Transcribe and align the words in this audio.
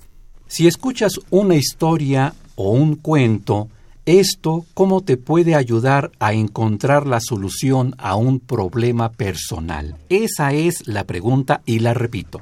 Si 0.47 0.67
escuchas 0.67 1.13
una 1.29 1.55
historia 1.55 2.33
o 2.55 2.71
un 2.71 2.95
cuento, 2.95 3.69
¿esto 4.05 4.65
cómo 4.73 5.01
te 5.01 5.17
puede 5.17 5.55
ayudar 5.55 6.11
a 6.19 6.33
encontrar 6.33 7.07
la 7.07 7.19
solución 7.21 7.95
a 7.97 8.15
un 8.15 8.39
problema 8.39 9.11
personal? 9.11 9.95
Esa 10.09 10.53
es 10.53 10.87
la 10.87 11.05
pregunta 11.05 11.61
y 11.65 11.79
la 11.79 11.93
repito. 11.93 12.41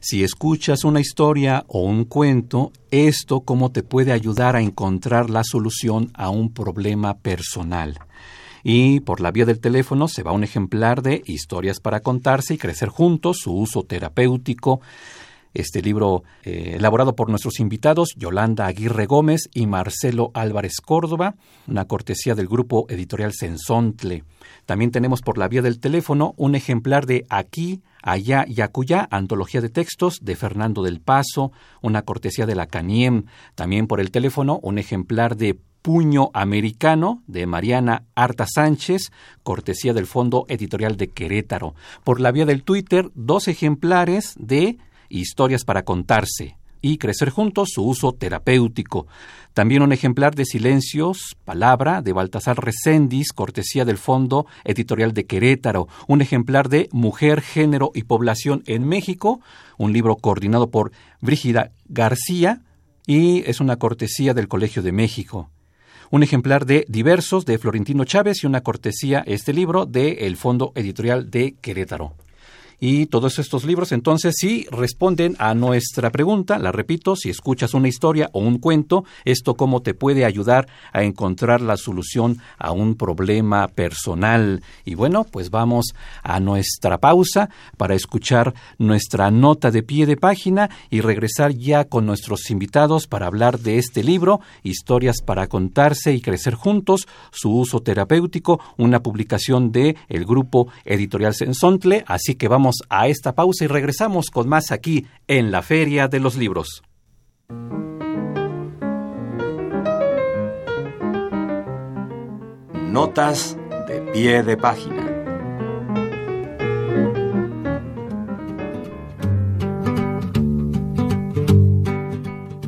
Si 0.00 0.24
escuchas 0.24 0.82
una 0.82 0.98
historia 0.98 1.64
o 1.68 1.82
un 1.82 2.06
cuento, 2.06 2.72
¿esto 2.90 3.42
cómo 3.42 3.70
te 3.70 3.84
puede 3.84 4.10
ayudar 4.10 4.56
a 4.56 4.60
encontrar 4.60 5.30
la 5.30 5.44
solución 5.44 6.10
a 6.14 6.28
un 6.28 6.52
problema 6.52 7.14
personal? 7.18 8.00
Y 8.62 9.00
por 9.00 9.20
la 9.20 9.30
vía 9.30 9.44
del 9.44 9.60
teléfono 9.60 10.08
se 10.08 10.22
va 10.22 10.32
un 10.32 10.44
ejemplar 10.44 11.02
de 11.02 11.22
Historias 11.26 11.80
para 11.80 12.00
contarse 12.00 12.54
y 12.54 12.58
crecer 12.58 12.88
juntos, 12.88 13.38
su 13.38 13.52
uso 13.52 13.82
terapéutico. 13.82 14.80
Este 15.54 15.82
libro 15.82 16.22
eh, 16.44 16.76
elaborado 16.76 17.14
por 17.14 17.28
nuestros 17.28 17.60
invitados 17.60 18.14
Yolanda 18.16 18.66
Aguirre 18.66 19.04
Gómez 19.04 19.50
y 19.52 19.66
Marcelo 19.66 20.30
Álvarez 20.32 20.80
Córdoba, 20.80 21.34
una 21.66 21.84
cortesía 21.84 22.34
del 22.34 22.48
grupo 22.48 22.86
editorial 22.88 23.34
Sensontle. 23.34 24.24
También 24.64 24.90
tenemos 24.92 25.20
por 25.20 25.36
la 25.36 25.48
vía 25.48 25.60
del 25.60 25.78
teléfono 25.78 26.32
un 26.38 26.54
ejemplar 26.54 27.04
de 27.04 27.26
Aquí, 27.28 27.82
Allá 28.02 28.46
y 28.48 28.62
Acuya, 28.62 29.06
antología 29.10 29.60
de 29.60 29.68
textos 29.68 30.20
de 30.22 30.36
Fernando 30.36 30.82
del 30.82 31.00
Paso, 31.00 31.52
una 31.82 32.02
cortesía 32.02 32.46
de 32.46 32.54
la 32.54 32.66
CANIEM. 32.66 33.26
También 33.54 33.86
por 33.86 34.00
el 34.00 34.10
teléfono 34.10 34.58
un 34.62 34.78
ejemplar 34.78 35.36
de 35.36 35.58
Puño 35.82 36.30
Americano 36.32 37.22
de 37.26 37.46
Mariana 37.46 38.04
Arta 38.14 38.46
Sánchez, 38.46 39.10
cortesía 39.42 39.92
del 39.92 40.06
Fondo 40.06 40.46
Editorial 40.48 40.96
de 40.96 41.08
Querétaro. 41.08 41.74
Por 42.04 42.20
la 42.20 42.30
vía 42.30 42.46
del 42.46 42.62
Twitter, 42.62 43.10
dos 43.14 43.48
ejemplares 43.48 44.34
de 44.38 44.78
Historias 45.08 45.64
para 45.64 45.82
contarse 45.82 46.56
y 46.82 46.98
Crecer 46.98 47.30
Juntos, 47.30 47.70
su 47.72 47.84
uso 47.84 48.12
terapéutico. 48.12 49.06
También 49.54 49.82
un 49.82 49.92
ejemplar 49.92 50.34
de 50.34 50.44
Silencios, 50.44 51.36
Palabra, 51.44 52.02
de 52.02 52.12
Baltasar 52.12 52.62
Recendis, 52.62 53.32
cortesía 53.32 53.84
del 53.84 53.98
Fondo 53.98 54.46
Editorial 54.64 55.12
de 55.14 55.24
Querétaro. 55.24 55.88
Un 56.08 56.20
ejemplar 56.22 56.68
de 56.68 56.88
Mujer, 56.92 57.40
Género 57.40 57.92
y 57.94 58.02
Población 58.02 58.62
en 58.66 58.86
México, 58.86 59.40
un 59.78 59.92
libro 59.92 60.16
coordinado 60.16 60.70
por 60.70 60.92
Brígida 61.20 61.70
García 61.88 62.62
y 63.06 63.48
es 63.48 63.60
una 63.60 63.76
cortesía 63.76 64.34
del 64.34 64.48
Colegio 64.48 64.82
de 64.82 64.92
México 64.92 65.50
un 66.12 66.22
ejemplar 66.22 66.66
de 66.66 66.84
Diversos 66.88 67.46
de 67.46 67.56
Florentino 67.56 68.04
Chávez 68.04 68.44
y 68.44 68.46
una 68.46 68.60
cortesía, 68.60 69.24
este 69.26 69.54
libro, 69.54 69.86
de 69.86 70.26
el 70.26 70.36
Fondo 70.36 70.72
Editorial 70.74 71.30
de 71.30 71.54
Querétaro. 71.62 72.12
Y 72.84 73.06
todos 73.06 73.38
estos 73.38 73.64
libros 73.64 73.92
entonces 73.92 74.34
sí 74.36 74.66
responden 74.72 75.36
a 75.38 75.54
nuestra 75.54 76.10
pregunta, 76.10 76.58
la 76.58 76.72
repito, 76.72 77.14
si 77.14 77.30
escuchas 77.30 77.74
una 77.74 77.86
historia 77.86 78.28
o 78.32 78.40
un 78.40 78.58
cuento, 78.58 79.04
esto 79.24 79.54
cómo 79.54 79.82
te 79.82 79.94
puede 79.94 80.24
ayudar 80.24 80.66
a 80.92 81.04
encontrar 81.04 81.60
la 81.60 81.76
solución 81.76 82.38
a 82.58 82.72
un 82.72 82.96
problema 82.96 83.68
personal. 83.68 84.64
Y 84.84 84.96
bueno, 84.96 85.22
pues 85.22 85.50
vamos 85.50 85.94
a 86.24 86.40
nuestra 86.40 86.98
pausa 86.98 87.50
para 87.76 87.94
escuchar 87.94 88.52
nuestra 88.78 89.30
nota 89.30 89.70
de 89.70 89.84
pie 89.84 90.04
de 90.04 90.16
página 90.16 90.68
y 90.90 91.02
regresar 91.02 91.52
ya 91.52 91.84
con 91.84 92.04
nuestros 92.04 92.50
invitados 92.50 93.06
para 93.06 93.28
hablar 93.28 93.60
de 93.60 93.78
este 93.78 94.02
libro, 94.02 94.40
Historias 94.64 95.22
para 95.24 95.46
contarse 95.46 96.14
y 96.14 96.20
crecer 96.20 96.54
juntos, 96.54 97.06
su 97.30 97.56
uso 97.56 97.78
terapéutico, 97.78 98.58
una 98.76 99.04
publicación 99.04 99.70
de 99.70 99.94
el 100.08 100.24
grupo 100.24 100.66
editorial 100.84 101.32
Sensontle, 101.32 102.02
así 102.08 102.34
que 102.34 102.48
vamos 102.48 102.71
Vamos 102.72 102.88
a 102.88 103.08
esta 103.08 103.34
pausa 103.34 103.64
y 103.64 103.66
regresamos 103.66 104.30
con 104.30 104.48
más 104.48 104.72
aquí 104.72 105.04
en 105.28 105.50
la 105.50 105.60
Feria 105.60 106.08
de 106.08 106.20
los 106.20 106.36
Libros. 106.36 106.82
Notas 112.90 113.58
de 113.88 114.00
pie 114.12 114.42
de 114.42 114.56
página. 114.56 115.06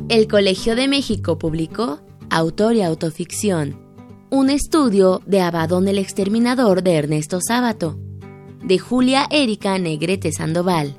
El 0.09 0.27
Colegio 0.27 0.75
de 0.75 0.87
México 0.87 1.39
publicó 1.39 1.99
Autor 2.29 2.75
y 2.75 2.83
Autoficción, 2.83 3.79
un 4.29 4.51
estudio 4.51 5.23
de 5.25 5.41
Abadón 5.41 5.87
el 5.87 5.97
Exterminador 5.97 6.83
de 6.83 6.93
Ernesto 6.93 7.39
Sábato, 7.41 7.97
de 8.65 8.79
Julia 8.79 9.27
Erika 9.29 9.77
Negrete 9.77 10.31
Sandoval. 10.31 10.97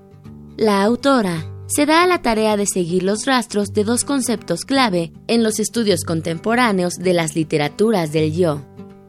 La 0.57 0.83
autora 0.83 1.45
se 1.67 1.85
da 1.85 2.03
a 2.03 2.07
la 2.07 2.23
tarea 2.23 2.57
de 2.57 2.67
seguir 2.67 3.03
los 3.03 3.27
rastros 3.27 3.73
de 3.73 3.85
dos 3.85 4.05
conceptos 4.05 4.65
clave 4.65 5.13
en 5.27 5.43
los 5.43 5.59
estudios 5.59 6.05
contemporáneos 6.05 6.95
de 6.95 7.13
las 7.13 7.35
literaturas 7.35 8.13
del 8.13 8.33
yo, 8.33 8.63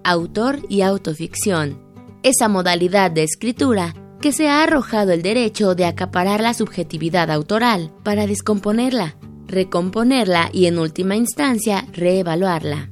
autor 0.03 0.59
y 0.69 0.81
autoficción, 0.81 1.79
esa 2.23 2.49
modalidad 2.49 3.11
de 3.11 3.23
escritura 3.23 3.93
que 4.19 4.31
se 4.31 4.49
ha 4.49 4.63
arrojado 4.63 5.11
el 5.11 5.21
derecho 5.21 5.75
de 5.75 5.85
acaparar 5.85 6.41
la 6.41 6.53
subjetividad 6.53 7.29
autoral 7.31 7.93
para 8.03 8.25
descomponerla 8.25 9.15
recomponerla 9.47 10.49
y 10.53 10.65
en 10.65 10.77
última 10.77 11.15
instancia 11.15 11.85
reevaluarla. 11.93 12.89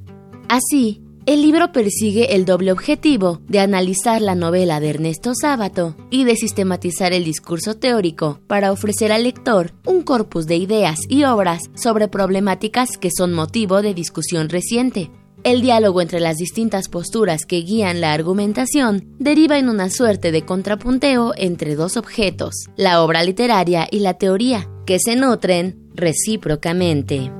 Así, 0.48 1.02
el 1.26 1.42
libro 1.42 1.72
persigue 1.72 2.36
el 2.36 2.46
doble 2.46 2.72
objetivo 2.72 3.42
de 3.48 3.60
analizar 3.60 4.22
la 4.22 4.36
novela 4.36 4.80
de 4.80 4.90
Ernesto 4.90 5.34
Sábato 5.34 5.96
y 6.12 6.24
de 6.24 6.36
sistematizar 6.36 7.14
el 7.14 7.24
discurso 7.24 7.76
teórico 7.76 8.40
para 8.48 8.72
ofrecer 8.72 9.12
al 9.12 9.24
lector 9.24 9.72
un 9.86 10.04
corpus 10.04 10.46
de 10.46 10.58
ideas 10.58 11.00
y 11.10 11.24
obras 11.24 11.64
sobre 11.76 12.08
problemáticas 12.08 12.98
que 13.00 13.10
son 13.16 13.34
motivo 13.34 13.82
de 13.82 13.96
discusión 13.96 14.50
reciente. 14.50 15.10
El 15.44 15.62
diálogo 15.62 16.02
entre 16.02 16.20
las 16.20 16.38
distintas 16.38 16.90
posturas 16.90 17.46
que 17.46 17.58
guían 17.58 18.02
la 18.02 18.14
argumentación 18.14 19.16
deriva 19.20 19.58
en 19.58 19.70
una 19.70 19.90
suerte 19.90 20.32
de 20.32 20.44
contrapunteo 20.44 21.34
entre 21.38 21.76
dos 21.76 21.98
objetos, 21.98 22.66
la 22.78 23.02
obra 23.04 23.24
literaria 23.24 23.88
y 23.90 24.00
la 24.00 24.16
teoría, 24.16 24.68
que 24.86 24.98
se 25.00 25.16
nutren 25.16 25.90
recíprocamente. 25.94 27.32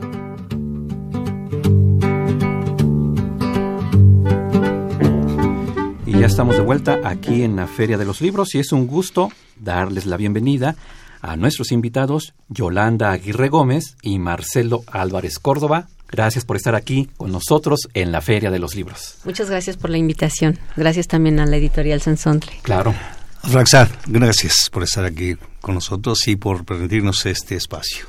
Ya 6.26 6.30
estamos 6.30 6.56
de 6.56 6.64
vuelta 6.64 7.02
aquí 7.04 7.44
en 7.44 7.56
la 7.56 7.68
Feria 7.68 8.00
de 8.00 8.06
los 8.06 8.20
Libros 8.20 8.56
y 8.56 8.60
es 8.60 8.72
un 8.72 8.88
gusto 8.88 9.32
darles 9.60 10.08
la 10.08 10.18
bienvenida 10.18 10.76
a 11.22 11.36
nuestros 11.36 11.72
invitados 11.72 12.34
Yolanda 12.50 13.12
Aguirre 13.12 13.48
Gómez 13.48 13.96
y 14.02 14.18
Marcelo 14.18 14.84
Álvarez 14.88 15.38
Córdoba. 15.38 15.88
Gracias 16.08 16.44
por 16.44 16.56
estar 16.56 16.74
aquí 16.74 17.12
con 17.16 17.32
nosotros 17.32 17.82
en 17.94 18.12
la 18.12 18.22
Feria 18.22 18.50
de 18.50 18.58
los 18.58 18.74
Libros. 18.74 19.18
Muchas 19.24 19.52
gracias 19.52 19.78
por 19.78 19.92
la 19.92 20.00
invitación. 20.00 20.58
Gracias 20.76 21.08
también 21.08 21.40
a 21.40 21.46
la 21.46 21.58
editorial 21.58 22.02
Sensontle. 22.02 22.54
Claro. 22.64 22.96
Raxar, 23.44 23.88
gracias 24.08 24.72
por 24.72 24.82
estar 24.82 25.06
aquí 25.06 25.38
con 25.62 25.76
nosotros 25.76 26.28
y 26.28 26.38
por 26.38 26.66
permitirnos 26.66 27.24
este 27.28 27.54
espacio. 27.56 28.08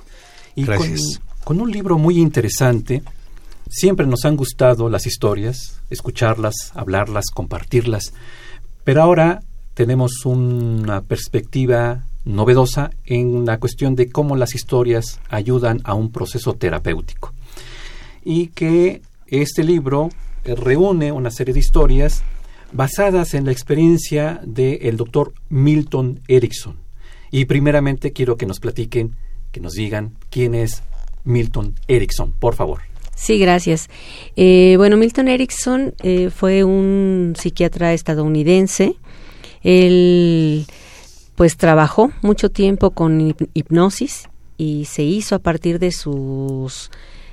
Y 0.54 0.64
Con, 1.44 1.60
un 1.60 1.70
libro 1.70 1.98
muy 1.98 2.18
interesante, 2.18 3.02
siempre 3.68 4.06
nos 4.06 4.24
han 4.24 4.36
gustado 4.36 4.88
las 4.88 5.06
historias, 5.06 5.80
escucharlas, 5.90 6.54
hablarlas, 6.74 7.26
compartirlas, 7.32 8.12
pero 8.84 9.02
ahora 9.02 9.42
tenemos 9.74 10.24
una 10.24 11.02
perspectiva 11.02 12.04
novedosa 12.24 12.90
en 13.04 13.46
la 13.46 13.58
cuestión 13.58 13.94
de 13.94 14.10
cómo 14.10 14.36
las 14.36 14.54
historias 14.54 15.20
ayudan 15.28 15.80
a 15.84 15.94
un 15.94 16.10
proceso 16.10 16.54
terapéutico. 16.54 17.32
Y 18.24 18.48
que 18.48 19.02
este 19.28 19.62
libro 19.64 20.10
eh, 20.44 20.54
reúne 20.54 21.12
una 21.12 21.30
serie 21.30 21.54
de 21.54 21.60
historias 21.60 22.22
basadas 22.72 23.34
en 23.34 23.44
la 23.44 23.52
experiencia 23.52 24.40
del 24.44 24.96
doctor 24.96 25.32
Milton 25.48 26.20
Erickson. 26.26 26.76
Y 27.30 27.44
primeramente 27.44 28.12
quiero 28.12 28.36
que 28.36 28.46
nos 28.46 28.60
platiquen 28.60 29.14
que 29.52 29.60
nos 29.60 29.72
digan 29.72 30.12
quién 30.28 30.54
es 30.54 30.82
Milton 31.24 31.74
Erickson, 31.88 32.32
por 32.32 32.54
favor. 32.54 32.80
Sí, 33.16 33.38
gracias. 33.38 33.88
Eh, 34.36 34.74
bueno, 34.76 34.98
Milton 34.98 35.28
Erickson 35.28 35.94
eh, 36.02 36.28
fue 36.28 36.64
un 36.64 37.32
psiquiatra 37.36 37.94
estadounidense. 37.94 38.94
Él, 39.62 40.66
pues, 41.34 41.56
trabajó 41.56 42.12
mucho 42.20 42.50
tiempo 42.50 42.90
con 42.90 43.34
hipnosis 43.54 44.28
y 44.58 44.84
se 44.84 45.02
hizo 45.02 45.34
a 45.34 45.38
partir 45.38 45.78
de 45.78 45.92
sus 45.92 46.90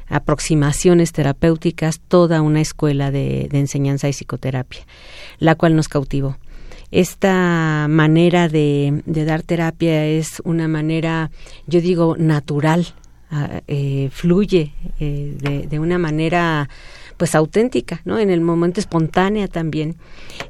aproximaciones 0.07 1.11
terapéuticas 1.11 1.99
toda 2.07 2.41
una 2.41 2.61
escuela 2.61 3.11
de, 3.11 3.49
enseñanza 3.51 4.07
y 4.07 4.13
psicoterapia, 4.13 4.85
la 5.39 5.55
cual 5.55 5.75
nos 5.75 5.89
cautivó 5.89 6.37
esta 6.91 7.87
manera 7.89 8.47
de, 8.47 9.01
dar 9.05 9.41
terapia 9.41 10.05
es 10.05 10.41
una 10.45 10.67
manera, 10.67 11.31
yo 11.65 11.81
digo, 11.81 12.15
natural, 12.19 12.93
eh, 13.67 14.09
fluye 14.11 14.73
eh, 14.99 15.67
de, 15.69 15.79
una 15.79 15.97
manera 15.97 16.69
pues 17.17 17.35
auténtica, 17.35 18.01
¿no? 18.05 18.19
En 18.19 18.29
el 18.29 18.41
momento 18.41 18.79
espontánea 18.79 19.47
también. 19.47 19.95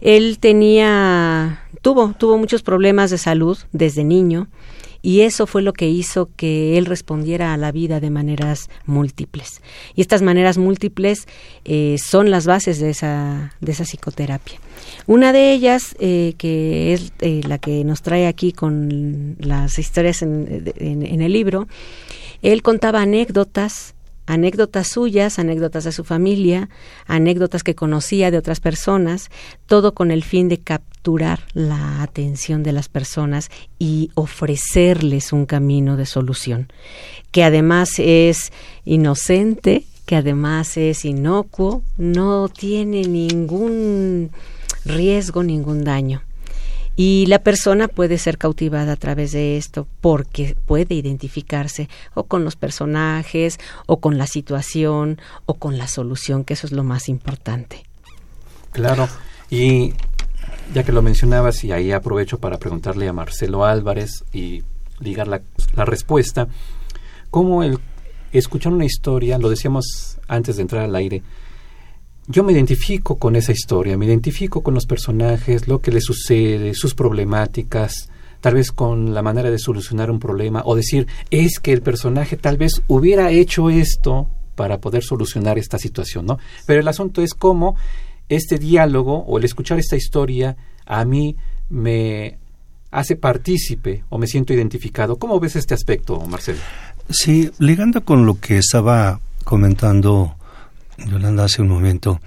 Él 0.01 0.37
tenía, 0.39 1.63
tuvo, 1.81 2.13
tuvo 2.17 2.37
muchos 2.37 2.63
problemas 2.63 3.11
de 3.11 3.17
salud 3.17 3.57
desde 3.71 4.03
niño 4.03 4.47
y 5.05 5.21
eso 5.21 5.45
fue 5.45 5.61
lo 5.61 5.73
que 5.73 5.89
hizo 5.89 6.29
que 6.37 6.77
él 6.77 6.85
respondiera 6.85 7.53
a 7.53 7.57
la 7.57 7.73
vida 7.73 7.99
de 7.99 8.09
maneras 8.09 8.69
múltiples. 8.85 9.61
Y 9.95 10.01
estas 10.01 10.21
maneras 10.21 10.57
múltiples 10.57 11.27
eh, 11.65 11.97
son 12.01 12.31
las 12.31 12.47
bases 12.47 12.79
de 12.79 12.89
esa, 12.89 13.53
de 13.59 13.73
esa 13.73 13.83
psicoterapia. 13.83 14.59
Una 15.05 15.33
de 15.33 15.51
ellas, 15.51 15.97
eh, 15.99 16.35
que 16.37 16.93
es 16.93 17.11
eh, 17.19 17.41
la 17.45 17.57
que 17.57 17.83
nos 17.83 18.01
trae 18.01 18.27
aquí 18.27 18.53
con 18.53 19.35
las 19.39 19.77
historias 19.77 20.21
en, 20.21 20.73
en 20.77 21.21
el 21.21 21.33
libro, 21.33 21.67
él 22.43 22.61
contaba 22.61 23.01
anécdotas 23.01 23.95
anécdotas 24.25 24.87
suyas, 24.87 25.39
anécdotas 25.39 25.83
de 25.83 25.91
su 25.91 26.03
familia, 26.03 26.69
anécdotas 27.07 27.63
que 27.63 27.75
conocía 27.75 28.31
de 28.31 28.37
otras 28.37 28.59
personas, 28.59 29.29
todo 29.65 29.93
con 29.93 30.11
el 30.11 30.23
fin 30.23 30.47
de 30.47 30.59
capturar 30.59 31.41
la 31.53 32.01
atención 32.01 32.63
de 32.63 32.71
las 32.71 32.89
personas 32.89 33.49
y 33.79 34.11
ofrecerles 34.15 35.33
un 35.33 35.45
camino 35.45 35.97
de 35.97 36.05
solución, 36.05 36.71
que 37.31 37.43
además 37.43 37.95
es 37.97 38.51
inocente, 38.85 39.83
que 40.05 40.15
además 40.15 40.77
es 40.77 41.05
inocuo, 41.05 41.83
no 41.97 42.49
tiene 42.49 43.03
ningún 43.03 44.31
riesgo, 44.85 45.43
ningún 45.43 45.83
daño. 45.83 46.21
Y 46.95 47.25
la 47.27 47.39
persona 47.39 47.87
puede 47.87 48.17
ser 48.17 48.37
cautivada 48.37 48.93
a 48.93 48.95
través 48.95 49.31
de 49.31 49.57
esto 49.57 49.87
porque 49.99 50.55
puede 50.65 50.93
identificarse 50.93 51.89
o 52.13 52.25
con 52.25 52.43
los 52.43 52.55
personajes, 52.55 53.59
o 53.87 53.99
con 53.99 54.17
la 54.17 54.27
situación, 54.27 55.19
o 55.45 55.55
con 55.55 55.77
la 55.77 55.87
solución, 55.87 56.43
que 56.43 56.53
eso 56.53 56.67
es 56.67 56.73
lo 56.73 56.83
más 56.83 57.09
importante. 57.09 57.83
Claro, 58.71 59.07
y 59.49 59.93
ya 60.73 60.83
que 60.83 60.91
lo 60.91 61.01
mencionabas, 61.01 61.63
y 61.63 61.71
ahí 61.71 61.91
aprovecho 61.91 62.39
para 62.39 62.57
preguntarle 62.57 63.07
a 63.07 63.13
Marcelo 63.13 63.65
Álvarez 63.65 64.23
y 64.31 64.63
ligar 64.99 65.27
la, 65.27 65.41
la 65.75 65.85
respuesta, 65.85 66.47
¿cómo 67.31 67.63
el 67.63 67.79
escuchar 68.31 68.73
una 68.73 68.85
historia, 68.85 69.37
lo 69.37 69.49
decíamos 69.49 70.17
antes 70.27 70.55
de 70.55 70.63
entrar 70.63 70.83
al 70.83 70.95
aire, 70.95 71.21
yo 72.27 72.43
me 72.43 72.53
identifico 72.53 73.17
con 73.17 73.35
esa 73.35 73.51
historia, 73.51 73.97
me 73.97 74.05
identifico 74.05 74.61
con 74.61 74.73
los 74.73 74.85
personajes, 74.85 75.67
lo 75.67 75.81
que 75.81 75.91
les 75.91 76.05
sucede, 76.05 76.73
sus 76.73 76.95
problemáticas, 76.95 78.09
tal 78.39 78.55
vez 78.55 78.71
con 78.71 79.13
la 79.13 79.21
manera 79.21 79.51
de 79.51 79.59
solucionar 79.59 80.09
un 80.09 80.19
problema, 80.19 80.61
o 80.65 80.75
decir, 80.75 81.07
es 81.31 81.59
que 81.59 81.73
el 81.73 81.81
personaje 81.81 82.37
tal 82.37 82.57
vez 82.57 82.81
hubiera 82.87 83.31
hecho 83.31 83.69
esto 83.69 84.27
para 84.55 84.79
poder 84.79 85.03
solucionar 85.03 85.57
esta 85.57 85.77
situación, 85.77 86.25
¿no? 86.25 86.39
Pero 86.65 86.79
el 86.79 86.87
asunto 86.87 87.21
es 87.21 87.33
cómo 87.33 87.75
este 88.29 88.57
diálogo 88.57 89.19
o 89.25 89.37
el 89.37 89.43
escuchar 89.43 89.79
esta 89.79 89.95
historia 89.95 90.55
a 90.85 91.05
mí 91.05 91.35
me 91.69 92.37
hace 92.91 93.15
partícipe 93.15 94.03
o 94.09 94.17
me 94.17 94.27
siento 94.27 94.53
identificado. 94.53 95.17
¿Cómo 95.17 95.39
ves 95.39 95.55
este 95.55 95.73
aspecto, 95.73 96.19
Marcelo? 96.27 96.59
Sí, 97.09 97.49
ligando 97.59 98.03
con 98.03 98.25
lo 98.25 98.39
que 98.39 98.57
estaba 98.57 99.19
comentando 99.43 100.35
Yolanda 100.97 101.45
hace 101.45 101.61
un 101.61 101.69
momento. 101.69 102.21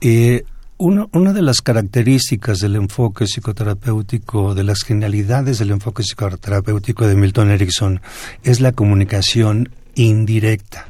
Eh, 0.00 0.44
una, 0.78 1.32
de 1.32 1.42
las 1.42 1.60
características 1.60 2.58
del 2.58 2.74
enfoque 2.74 3.26
psicoterapéutico, 3.26 4.54
de 4.54 4.64
las 4.64 4.82
genialidades 4.82 5.60
del 5.60 5.70
enfoque 5.70 6.02
psicoterapéutico 6.02 7.06
de 7.06 7.14
Milton 7.14 7.52
Erickson, 7.52 8.00
es 8.42 8.60
la 8.60 8.72
comunicación 8.72 9.68
indirecta 9.94 10.88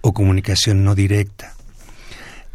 o 0.00 0.12
comunicación 0.12 0.84
no 0.84 0.94
directa. 0.94 1.54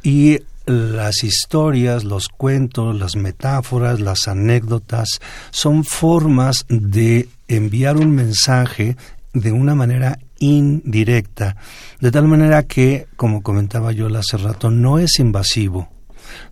Y 0.02 0.40
las 0.66 1.26
historias, 1.26 2.06
los 2.06 2.30
cuentos, 2.30 2.98
las 2.98 3.18
metáforas, 3.18 4.00
las 4.00 4.30
anécdotas 4.30 5.20
son 5.52 5.84
formas 5.84 6.66
de 6.70 7.28
enviar 7.50 7.98
un 7.98 8.12
mensaje 8.12 8.96
de 9.34 9.52
una 9.52 9.76
manera 9.76 10.20
indirecta, 10.40 11.58
de 12.00 12.12
tal 12.12 12.28
manera 12.28 12.64
que, 12.64 13.08
como 13.16 13.42
comentaba 13.42 13.92
yo 13.92 14.08
hace 14.18 14.38
rato, 14.38 14.72
no 14.72 15.00
es 15.00 15.20
invasivo, 15.20 15.90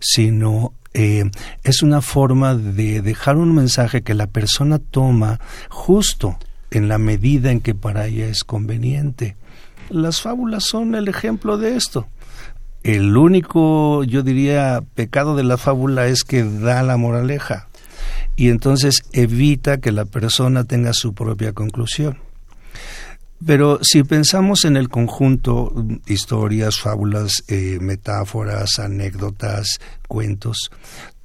sino 0.00 0.72
eh, 0.94 1.30
es 1.62 1.82
una 1.82 2.00
forma 2.00 2.54
de 2.54 3.02
dejar 3.02 3.36
un 3.36 3.54
mensaje 3.54 4.02
que 4.02 4.14
la 4.14 4.26
persona 4.26 4.78
toma 4.78 5.40
justo 5.68 6.38
en 6.70 6.88
la 6.88 6.98
medida 6.98 7.50
en 7.50 7.60
que 7.60 7.74
para 7.74 8.06
ella 8.06 8.26
es 8.26 8.44
conveniente. 8.44 9.36
Las 9.88 10.20
fábulas 10.20 10.64
son 10.64 10.94
el 10.94 11.08
ejemplo 11.08 11.58
de 11.58 11.76
esto. 11.76 12.08
El 12.82 13.16
único, 13.16 14.04
yo 14.04 14.22
diría, 14.22 14.82
pecado 14.94 15.36
de 15.36 15.44
la 15.44 15.56
fábula 15.56 16.06
es 16.06 16.22
que 16.24 16.44
da 16.44 16.82
la 16.82 16.96
moraleja 16.96 17.68
y 18.36 18.48
entonces 18.48 19.02
evita 19.12 19.78
que 19.78 19.92
la 19.92 20.04
persona 20.04 20.64
tenga 20.64 20.92
su 20.92 21.14
propia 21.14 21.52
conclusión. 21.52 22.18
Pero 23.44 23.80
si 23.82 24.02
pensamos 24.02 24.64
en 24.64 24.76
el 24.76 24.88
conjunto, 24.88 25.72
historias, 26.06 26.78
fábulas, 26.78 27.44
eh, 27.48 27.78
metáforas, 27.80 28.78
anécdotas, 28.78 29.78
cuentos, 30.08 30.70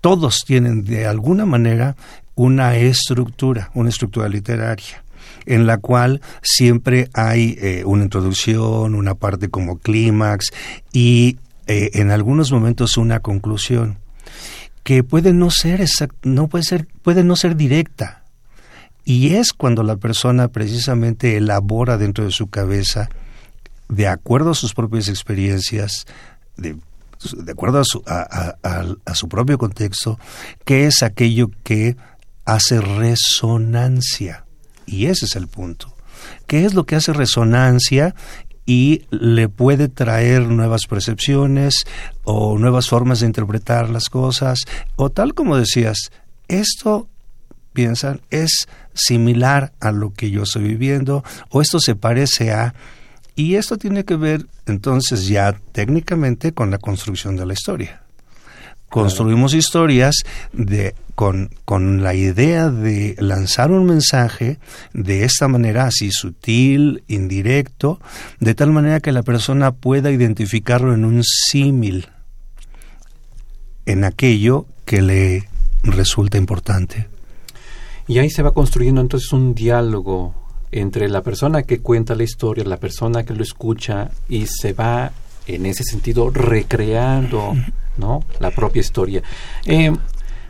todos 0.01 0.43
tienen 0.45 0.83
de 0.83 1.05
alguna 1.05 1.45
manera 1.45 1.95
una 2.35 2.75
estructura, 2.75 3.71
una 3.73 3.89
estructura 3.89 4.27
literaria 4.27 5.03
en 5.45 5.65
la 5.65 5.77
cual 5.77 6.21
siempre 6.41 7.09
hay 7.13 7.57
eh, 7.61 7.83
una 7.85 8.03
introducción, 8.03 8.95
una 8.95 9.15
parte 9.15 9.49
como 9.49 9.77
clímax 9.79 10.51
y 10.91 11.37
eh, 11.67 11.91
en 11.93 12.11
algunos 12.11 12.51
momentos 12.51 12.97
una 12.97 13.19
conclusión 13.19 13.97
que 14.83 15.03
puede 15.03 15.33
no 15.33 15.51
ser 15.51 15.85
no 16.23 16.47
puede 16.47 16.63
ser 16.63 16.87
puede 17.03 17.23
no 17.23 17.35
ser 17.35 17.55
directa 17.55 18.20
y 19.03 19.35
es 19.35 19.53
cuando 19.53 19.83
la 19.83 19.97
persona 19.97 20.49
precisamente 20.49 21.37
elabora 21.37 21.97
dentro 21.97 22.25
de 22.25 22.31
su 22.31 22.47
cabeza, 22.47 23.09
de 23.89 24.07
acuerdo 24.07 24.51
a 24.51 24.55
sus 24.55 24.73
propias 24.73 25.07
experiencias, 25.07 26.05
de, 26.57 26.77
acuerdo 27.51 27.79
a 27.79 27.83
su, 27.83 28.03
a 28.05 29.15
su 29.15 29.27
propio 29.27 29.57
contexto, 29.57 30.19
qué 30.65 30.85
es 30.85 31.03
aquello 31.03 31.49
que 31.63 31.97
hace 32.45 32.81
resonancia. 32.81 34.45
Y 34.85 35.05
ese 35.07 35.25
es 35.25 35.35
el 35.35 35.47
punto. 35.47 35.95
¿Qué 36.47 36.65
es 36.65 36.73
lo 36.73 36.85
que 36.85 36.95
hace 36.95 37.13
resonancia 37.13 38.15
y 38.65 39.03
le 39.09 39.49
puede 39.49 39.89
traer 39.89 40.47
nuevas 40.47 40.81
percepciones 40.87 41.85
o 42.23 42.57
nuevas 42.57 42.87
formas 42.87 43.21
de 43.21 43.27
interpretar 43.27 43.89
las 43.89 44.09
cosas? 44.09 44.59
O 44.95 45.09
tal 45.09 45.33
como 45.33 45.57
decías, 45.57 46.11
esto 46.47 47.07
piensan 47.73 48.21
es 48.29 48.67
similar 48.93 49.73
a 49.79 49.91
lo 49.91 50.13
que 50.13 50.31
yo 50.31 50.43
estoy 50.43 50.63
viviendo 50.63 51.23
o 51.49 51.61
esto 51.61 51.79
se 51.79 51.95
parece 51.95 52.51
a 52.51 52.73
y 53.35 53.55
esto 53.55 53.77
tiene 53.77 54.05
que 54.05 54.15
ver 54.15 54.45
entonces 54.65 55.27
ya 55.27 55.53
técnicamente 55.71 56.51
con 56.51 56.69
la 56.69 56.77
construcción 56.77 57.37
de 57.37 57.45
la 57.45 57.53
historia. 57.53 58.01
Construimos 58.89 59.53
historias 59.53 60.15
de, 60.51 60.95
con, 61.15 61.49
con 61.63 62.03
la 62.03 62.13
idea 62.13 62.69
de 62.69 63.15
lanzar 63.19 63.71
un 63.71 63.85
mensaje 63.85 64.59
de 64.93 65.23
esta 65.23 65.47
manera 65.47 65.85
así 65.85 66.11
sutil, 66.11 67.01
indirecto, 67.07 68.01
de 68.41 68.53
tal 68.53 68.71
manera 68.71 68.99
que 68.99 69.13
la 69.13 69.23
persona 69.23 69.71
pueda 69.71 70.11
identificarlo 70.11 70.93
en 70.93 71.05
un 71.05 71.23
símil, 71.23 72.09
en 73.85 74.03
aquello 74.03 74.65
que 74.83 75.01
le 75.01 75.47
resulta 75.83 76.37
importante. 76.37 77.07
Y 78.11 78.19
ahí 78.19 78.29
se 78.29 78.43
va 78.43 78.51
construyendo 78.51 78.99
entonces 78.99 79.31
un 79.31 79.55
diálogo 79.55 80.35
entre 80.69 81.07
la 81.07 81.21
persona 81.21 81.63
que 81.63 81.79
cuenta 81.79 82.13
la 82.13 82.23
historia, 82.23 82.65
la 82.65 82.75
persona 82.75 83.23
que 83.23 83.33
lo 83.33 83.41
escucha 83.41 84.11
y 84.27 84.47
se 84.47 84.73
va 84.73 85.13
en 85.47 85.65
ese 85.65 85.85
sentido 85.85 86.29
recreando 86.29 87.53
¿no? 87.95 88.21
la 88.41 88.51
propia 88.51 88.81
historia. 88.81 89.23
Eh, 89.65 89.95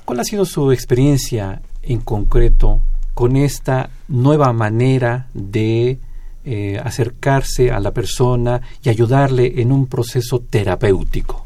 ¿Cuál 0.06 0.20
ha 0.20 0.24
sido 0.24 0.44
su 0.44 0.72
experiencia 0.72 1.62
en 1.84 2.00
concreto 2.00 2.82
con 3.14 3.38
esta 3.38 3.92
nueva 4.08 4.54
manera 4.54 5.28
de 5.36 6.00
eh, 6.44 6.82
acercarse 6.84 7.70
a 7.70 7.80
la 7.80 7.92
persona 7.92 8.60
y 8.82 8.90
ayudarle 8.90 9.62
en 9.62 9.72
un 9.72 9.86
proceso 9.86 10.40
terapéutico? 10.40 11.46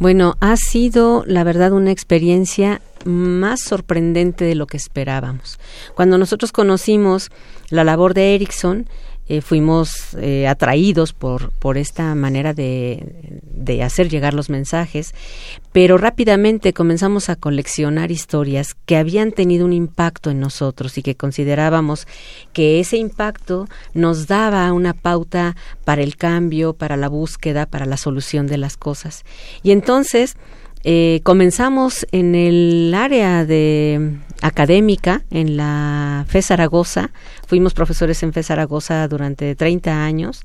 Bueno, 0.00 0.38
ha 0.40 0.56
sido, 0.56 1.24
la 1.26 1.44
verdad, 1.44 1.72
una 1.72 1.90
experiencia 1.90 2.80
más 3.04 3.60
sorprendente 3.60 4.46
de 4.46 4.54
lo 4.54 4.66
que 4.66 4.78
esperábamos. 4.78 5.60
Cuando 5.94 6.16
nosotros 6.16 6.52
conocimos 6.52 7.30
la 7.68 7.84
labor 7.84 8.14
de 8.14 8.34
Erickson, 8.34 8.88
eh, 9.32 9.42
fuimos 9.42 10.16
eh, 10.18 10.48
atraídos 10.48 11.12
por, 11.12 11.52
por 11.52 11.78
esta 11.78 12.16
manera 12.16 12.52
de, 12.52 13.40
de, 13.44 13.84
hacer 13.84 14.08
llegar 14.08 14.34
los 14.34 14.50
mensajes, 14.50 15.14
pero 15.70 15.98
rápidamente 15.98 16.72
comenzamos 16.72 17.28
a 17.28 17.36
coleccionar 17.36 18.10
historias 18.10 18.74
que 18.86 18.96
habían 18.96 19.30
tenido 19.30 19.66
un 19.66 19.72
impacto 19.72 20.30
en 20.30 20.40
nosotros 20.40 20.98
y 20.98 21.04
que 21.04 21.14
considerábamos 21.14 22.08
que 22.52 22.80
ese 22.80 22.96
impacto 22.96 23.68
nos 23.94 24.26
daba 24.26 24.72
una 24.72 24.94
pauta 24.94 25.54
para 25.84 26.02
el 26.02 26.16
cambio, 26.16 26.72
para 26.72 26.96
la 26.96 27.06
búsqueda, 27.06 27.66
para 27.66 27.86
la 27.86 27.98
solución 27.98 28.48
de 28.48 28.58
las 28.58 28.76
cosas. 28.76 29.22
Y 29.62 29.70
entonces, 29.70 30.36
eh, 30.84 31.20
comenzamos 31.22 32.06
en 32.12 32.34
el 32.34 32.94
área 32.94 33.44
de 33.44 34.18
académica 34.42 35.22
en 35.30 35.56
la 35.56 36.24
FE 36.28 36.42
Zaragoza. 36.42 37.10
Fuimos 37.46 37.74
profesores 37.74 38.22
en 38.22 38.32
FE 38.32 38.42
Zaragoza 38.42 39.06
durante 39.08 39.54
30 39.54 40.04
años 40.04 40.42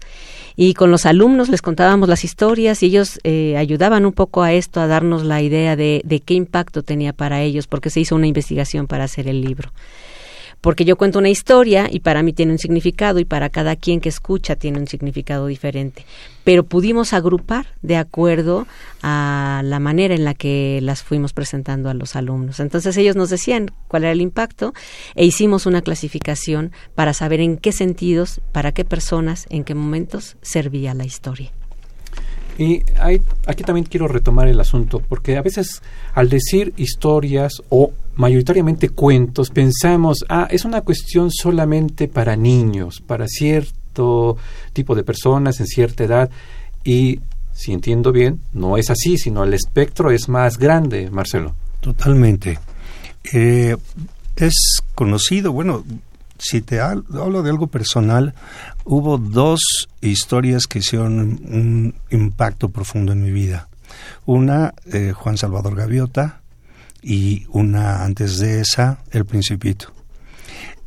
y 0.56 0.74
con 0.74 0.92
los 0.92 1.06
alumnos 1.06 1.50
les 1.50 1.62
contábamos 1.62 2.10
las 2.10 2.24
historias 2.24 2.84
y 2.84 2.88
ellos 2.88 3.20
eh, 3.24 3.56
ayudaban 3.58 4.06
un 4.06 4.14
poco 4.14 4.44
a 4.44 4.54
esto, 4.54 4.82
a 4.82 4.88
darnos 4.88 5.24
la 5.24 5.42
idea 5.42 5.76
de, 5.76 6.02
de 6.04 6.20
qué 6.20 6.34
impacto 6.34 6.84
tenía 6.84 7.14
para 7.14 7.42
ellos, 7.42 7.68
porque 7.68 7.90
se 7.90 8.02
hizo 8.02 8.16
una 8.16 8.28
investigación 8.28 8.88
para 8.88 9.06
hacer 9.06 9.28
el 9.28 9.42
libro 9.42 9.72
porque 10.66 10.84
yo 10.84 10.96
cuento 10.96 11.20
una 11.20 11.30
historia 11.30 11.88
y 11.92 12.00
para 12.00 12.24
mí 12.24 12.34
tiene 12.34 12.52
un 12.52 12.58
significado 12.58 13.20
y 13.20 13.26
para 13.26 13.50
cada 13.50 13.76
quien 13.76 14.02
que 14.02 14.10
escucha 14.10 14.56
tiene 14.56 14.80
un 14.80 14.88
significado 14.88 15.46
diferente. 15.46 16.08
Pero 16.44 16.64
pudimos 16.64 17.14
agrupar 17.14 17.68
de 17.84 17.98
acuerdo 17.98 18.66
a 19.04 19.62
la 19.64 19.80
manera 19.80 20.16
en 20.16 20.24
la 20.24 20.34
que 20.34 20.80
las 20.82 21.04
fuimos 21.04 21.34
presentando 21.34 21.88
a 21.88 21.94
los 21.94 22.16
alumnos. 22.16 22.60
Entonces 22.60 22.98
ellos 22.98 23.16
nos 23.16 23.30
decían 23.30 23.70
cuál 23.88 24.06
era 24.06 24.14
el 24.14 24.22
impacto 24.22 24.74
e 25.14 25.24
hicimos 25.24 25.68
una 25.68 25.84
clasificación 25.84 26.72
para 26.96 27.14
saber 27.14 27.42
en 27.42 27.58
qué 27.58 27.72
sentidos, 27.72 28.42
para 28.52 28.72
qué 28.72 28.84
personas, 28.84 29.46
en 29.52 29.66
qué 29.66 29.76
momentos 29.76 30.36
servía 30.42 30.96
la 30.96 31.06
historia. 31.06 31.52
Y 32.58 32.82
hay, 33.00 33.22
aquí 33.46 33.64
también 33.64 33.86
quiero 33.86 34.08
retomar 34.08 34.48
el 34.48 34.60
asunto, 34.60 35.00
porque 35.00 35.38
a 35.38 35.44
veces 35.44 35.84
al 36.16 36.30
decir 36.30 36.74
historias 36.76 37.62
o 37.70 37.92
mayoritariamente 38.16 38.90
cuentos, 38.90 39.50
pensamos, 39.50 40.26
ah, 40.30 40.48
es 40.50 40.66
una 40.66 40.82
cuestión 40.82 41.32
solamente 41.32 42.08
para 42.08 42.36
niños, 42.36 43.02
para 43.06 43.28
cierto 43.28 44.38
tipo 44.74 44.96
de 44.96 45.04
personas 45.04 45.60
en 45.60 45.68
cierta 45.68 46.04
edad, 46.04 46.30
y 46.84 47.20
si 47.54 47.72
entiendo 47.72 48.12
bien, 48.12 48.42
no 48.54 48.78
es 48.78 48.90
así, 48.90 49.18
sino 49.18 49.44
el 49.44 49.54
espectro 49.54 50.12
es 50.12 50.28
más 50.28 50.58
grande, 50.58 51.10
Marcelo. 51.10 51.56
Totalmente. 51.82 52.60
Eh, 53.34 53.76
es 54.36 54.82
conocido, 54.94 55.52
bueno, 55.52 55.84
si 56.38 56.62
te 56.62 56.80
hablo 56.82 57.44
de 57.44 57.50
algo 57.50 57.68
personal, 57.68 58.34
hubo 58.84 59.18
dos 59.18 59.88
historias 60.02 60.68
que 60.68 60.80
hicieron 60.80 61.20
un 61.20 61.96
impacto 62.12 62.70
profundo 62.70 63.14
en 63.14 63.24
mi 63.24 63.32
vida. 63.32 63.70
Una, 64.26 64.74
eh, 64.92 65.14
Juan 65.16 65.38
Salvador 65.38 65.76
Gaviota, 65.76 66.42
y 67.06 67.46
una 67.50 68.04
antes 68.04 68.40
de 68.40 68.62
esa, 68.62 69.04
El 69.12 69.26
Principito. 69.26 69.94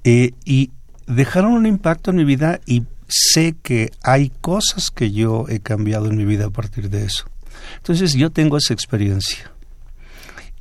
Eh, 0.03 0.33
y 0.45 0.73
dejaron 1.07 1.53
un 1.53 1.65
impacto 1.65 2.11
en 2.11 2.17
mi 2.17 2.25
vida 2.25 2.61
y 2.67 2.83
sé 3.07 3.55
que 3.63 3.93
hay 4.03 4.31
cosas 4.41 4.91
que 4.91 5.13
yo 5.13 5.47
he 5.49 5.61
cambiado 5.61 6.07
en 6.07 6.17
mi 6.17 6.25
vida 6.25 6.47
a 6.47 6.51
partir 6.51 6.91
de 6.91 7.05
eso. 7.05 7.25
Entonces 7.77 8.15
yo 8.15 8.31
tengo 8.31 8.57
esa 8.57 8.75
experiencia. 8.75 9.53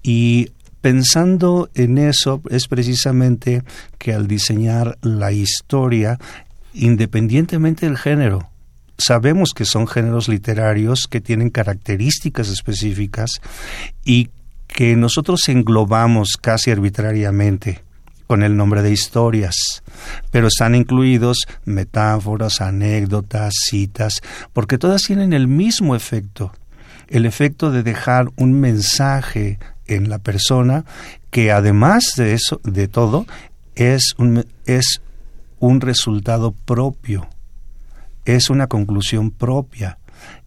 Y 0.03 0.51
pensando 0.79 1.71
en 1.73 1.97
eso 1.97 2.39
es 2.51 2.67
precisamente 2.67 3.63
que 3.97 4.13
al 4.13 4.27
diseñar 4.27 4.99
la 5.01 5.31
historia, 5.31 6.19
independientemente 6.73 7.87
del 7.87 7.97
género, 7.97 8.51
sabemos 8.99 9.53
que 9.55 9.65
son 9.65 9.87
géneros 9.87 10.29
literarios 10.29 11.07
que 11.09 11.19
tienen 11.19 11.49
características 11.49 12.49
específicas 12.49 13.41
y 14.05 14.29
que 14.67 14.95
nosotros 14.95 15.47
englobamos 15.47 16.33
casi 16.39 16.71
arbitrariamente 16.71 17.83
con 18.27 18.43
el 18.43 18.57
nombre 18.57 18.81
de 18.81 18.91
historias, 18.91 19.83
pero 20.31 20.47
están 20.47 20.75
incluidos 20.75 21.37
metáforas, 21.65 22.59
anécdotas, 22.59 23.53
citas, 23.69 24.21
porque 24.51 24.77
todas 24.77 25.01
tienen 25.01 25.33
el 25.33 25.47
mismo 25.47 25.95
efecto 25.95 26.51
el 27.07 27.25
efecto 27.25 27.71
de 27.71 27.83
dejar 27.83 28.29
un 28.35 28.59
mensaje 28.59 29.59
en 29.87 30.09
la 30.09 30.19
persona 30.19 30.85
que 31.29 31.51
además 31.51 32.13
de 32.17 32.33
eso, 32.33 32.59
de 32.63 32.87
todo, 32.87 33.25
es 33.75 34.13
un, 34.17 34.45
es 34.65 35.01
un 35.59 35.81
resultado 35.81 36.51
propio, 36.51 37.29
es 38.25 38.49
una 38.49 38.67
conclusión 38.67 39.31
propia, 39.31 39.99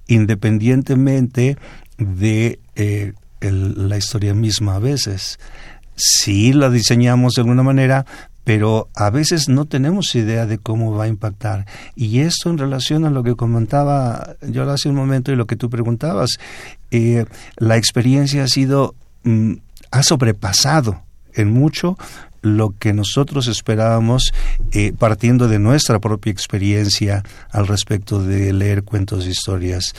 independientemente 0.06 1.56
de 1.98 2.58
eh, 2.74 3.12
la 3.40 3.96
historia 3.96 4.34
misma 4.34 4.76
a 4.76 4.78
veces. 4.78 5.38
Sí 5.96 6.52
la 6.52 6.70
diseñamos 6.70 7.34
de 7.34 7.42
alguna 7.42 7.62
manera, 7.62 8.06
pero 8.44 8.88
a 8.94 9.10
veces 9.10 9.48
no 9.48 9.66
tenemos 9.66 10.14
idea 10.14 10.46
de 10.46 10.58
cómo 10.58 10.94
va 10.94 11.04
a 11.04 11.08
impactar. 11.08 11.66
Y 11.94 12.20
esto 12.20 12.50
en 12.50 12.58
relación 12.58 13.04
a 13.04 13.10
lo 13.10 13.22
que 13.22 13.36
comentaba 13.36 14.36
yo 14.42 14.68
hace 14.70 14.88
un 14.88 14.94
momento 14.94 15.30
y 15.30 15.36
lo 15.36 15.46
que 15.46 15.56
tú 15.56 15.70
preguntabas, 15.70 16.38
eh, 16.90 17.26
la 17.56 17.76
experiencia 17.76 18.44
ha 18.44 18.48
sido, 18.48 18.94
mm, 19.24 19.54
ha 19.90 20.02
sobrepasado 20.02 21.02
en 21.34 21.52
mucho 21.52 21.96
lo 22.42 22.74
que 22.78 22.92
nosotros 22.92 23.46
esperábamos 23.48 24.32
eh, 24.72 24.94
partiendo 24.98 25.46
de 25.46 25.58
nuestra 25.58 25.98
propia 25.98 26.32
experiencia 26.32 27.22
al 27.50 27.66
respecto 27.66 28.22
de 28.22 28.52
leer 28.52 28.82
cuentos 28.82 29.26
e 29.26 29.30
historias. 29.30 29.94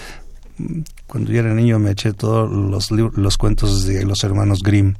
Cuando 1.07 1.31
yo 1.31 1.39
era 1.39 1.53
niño 1.53 1.79
me 1.79 1.91
eché 1.91 2.13
todos 2.13 2.49
los, 2.51 2.91
los 2.91 3.37
cuentos 3.37 3.85
de 3.85 4.05
los 4.05 4.23
hermanos 4.23 4.61
Grimm 4.63 4.95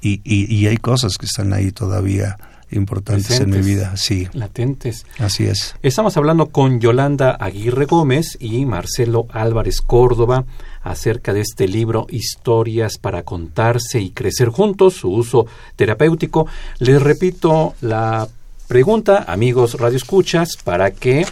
y, 0.00 0.20
y 0.24 0.66
hay 0.66 0.76
cosas 0.76 1.16
que 1.18 1.26
están 1.26 1.52
ahí 1.52 1.72
todavía 1.72 2.36
importantes 2.70 3.40
en 3.40 3.50
mi 3.50 3.58
vida, 3.58 3.96
sí. 3.96 4.28
Latentes. 4.32 5.06
Así 5.18 5.44
es. 5.44 5.76
Estamos 5.82 6.16
hablando 6.16 6.46
con 6.46 6.80
Yolanda 6.80 7.30
Aguirre 7.38 7.86
Gómez 7.86 8.36
y 8.40 8.64
Marcelo 8.66 9.26
Álvarez 9.30 9.80
Córdoba 9.80 10.44
acerca 10.82 11.32
de 11.32 11.40
este 11.40 11.68
libro 11.68 12.06
Historias 12.10 12.98
para 12.98 13.22
contarse 13.22 14.00
y 14.00 14.10
crecer 14.10 14.48
juntos, 14.48 14.94
su 14.94 15.10
uso 15.10 15.46
terapéutico. 15.76 16.46
Les 16.78 17.00
repito 17.00 17.74
la 17.80 18.28
pregunta, 18.66 19.24
amigos 19.28 19.78
radioescuchas, 19.78 20.56
para 20.62 20.90
que 20.90 21.24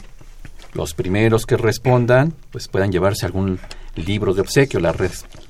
los 0.74 0.94
primeros 0.94 1.46
que 1.46 1.56
respondan 1.56 2.34
pues 2.50 2.68
puedan 2.68 2.92
llevarse 2.92 3.26
algún 3.26 3.58
libro 3.96 4.34
de 4.34 4.40
obsequio. 4.40 4.80
La, 4.80 4.94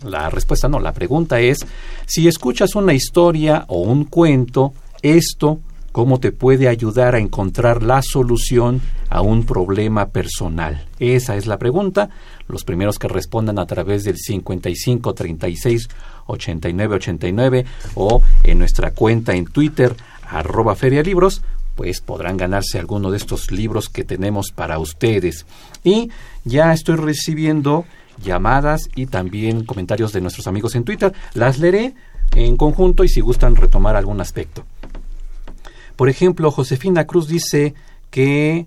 la 0.04 0.31
respuesta 0.31 0.69
no, 0.69 0.78
la 0.81 0.93
pregunta 0.93 1.40
es 1.40 1.66
si 2.07 2.28
escuchas 2.28 2.75
una 2.75 2.95
historia 2.95 3.64
o 3.69 3.81
un 3.81 4.04
cuento, 4.04 4.75
esto 5.02 5.61
cómo 5.95 6.19
te 6.19 6.33
puede 6.33 6.66
ayudar 6.66 7.14
a 7.14 7.21
encontrar 7.21 7.85
la 7.85 8.02
solución 8.02 8.81
a 9.11 9.21
un 9.23 9.45
problema 9.45 10.09
personal. 10.09 10.88
Esa 10.99 11.37
es 11.37 11.47
la 11.47 11.57
pregunta. 11.57 12.11
Los 12.49 12.64
primeros 12.64 12.99
que 12.99 13.07
respondan 13.07 13.61
a 13.61 13.66
través 13.66 14.02
del 14.02 14.16
55 14.16 15.14
36 15.14 15.88
89 16.26 16.97
89 16.97 17.64
o 17.95 18.23
en 18.43 18.59
nuestra 18.59 18.90
cuenta 18.90 19.37
en 19.37 19.45
Twitter 19.45 19.95
arroba 20.28 20.75
ferialibros 20.75 21.43
pues 21.75 22.00
podrán 22.00 22.37
ganarse 22.37 22.78
alguno 22.78 23.11
de 23.11 23.16
estos 23.16 23.50
libros 23.50 23.88
que 23.88 24.04
tenemos 24.04 24.52
para 24.52 24.78
ustedes. 24.78 25.47
Y 25.83 26.11
ya 26.45 26.73
estoy 26.73 26.97
recibiendo 26.97 27.85
llamadas 28.23 28.88
y 28.95 29.07
también 29.07 29.64
comentarios 29.64 30.12
de 30.12 30.21
nuestros 30.21 30.47
amigos 30.47 30.75
en 30.75 30.85
Twitter. 30.85 31.12
Las 31.35 31.59
leeré 31.59 31.95
en 32.35 32.57
conjunto 32.57 33.04
y 33.04 33.09
si 33.09 33.21
gustan 33.21 33.57
retomar 33.57 33.97
algún 33.97 34.21
aspecto. 34.21 34.64
Por 35.97 36.09
ejemplo, 36.09 36.50
Josefina 36.50 37.07
Cruz 37.07 37.28
dice 37.28 37.75
que 38.11 38.66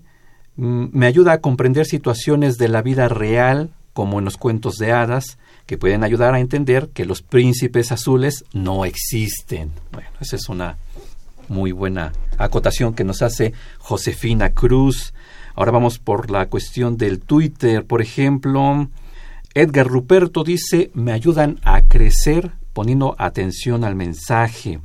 mm, 0.56 0.86
me 0.92 1.06
ayuda 1.06 1.32
a 1.32 1.40
comprender 1.40 1.86
situaciones 1.86 2.56
de 2.56 2.68
la 2.68 2.82
vida 2.82 3.08
real, 3.08 3.70
como 3.92 4.18
en 4.18 4.24
los 4.24 4.36
cuentos 4.36 4.76
de 4.76 4.92
hadas, 4.92 5.38
que 5.66 5.76
pueden 5.76 6.04
ayudar 6.04 6.34
a 6.34 6.40
entender 6.40 6.88
que 6.94 7.04
los 7.04 7.20
príncipes 7.20 7.92
azules 7.92 8.44
no 8.52 8.84
existen. 8.86 9.70
Bueno, 9.92 10.08
esa 10.20 10.36
es 10.36 10.48
una 10.48 10.78
muy 11.48 11.72
buena 11.72 12.12
acotación 12.36 12.94
que 12.94 13.04
nos 13.04 13.22
hace 13.22 13.52
Josefina 13.78 14.50
Cruz. 14.50 15.14
Ahora 15.54 15.72
vamos 15.72 15.98
por 15.98 16.30
la 16.30 16.46
cuestión 16.46 16.96
del 16.96 17.20
Twitter. 17.20 17.84
Por 17.84 18.00
ejemplo, 18.00 18.88
Edgar 19.54 19.86
Ruperto 19.86 20.44
dice, 20.44 20.90
me 20.94 21.12
ayudan 21.12 21.58
a 21.64 21.82
crecer 21.82 22.52
poniendo 22.72 23.16
atención 23.18 23.84
al 23.84 23.96
mensaje. 23.96 24.80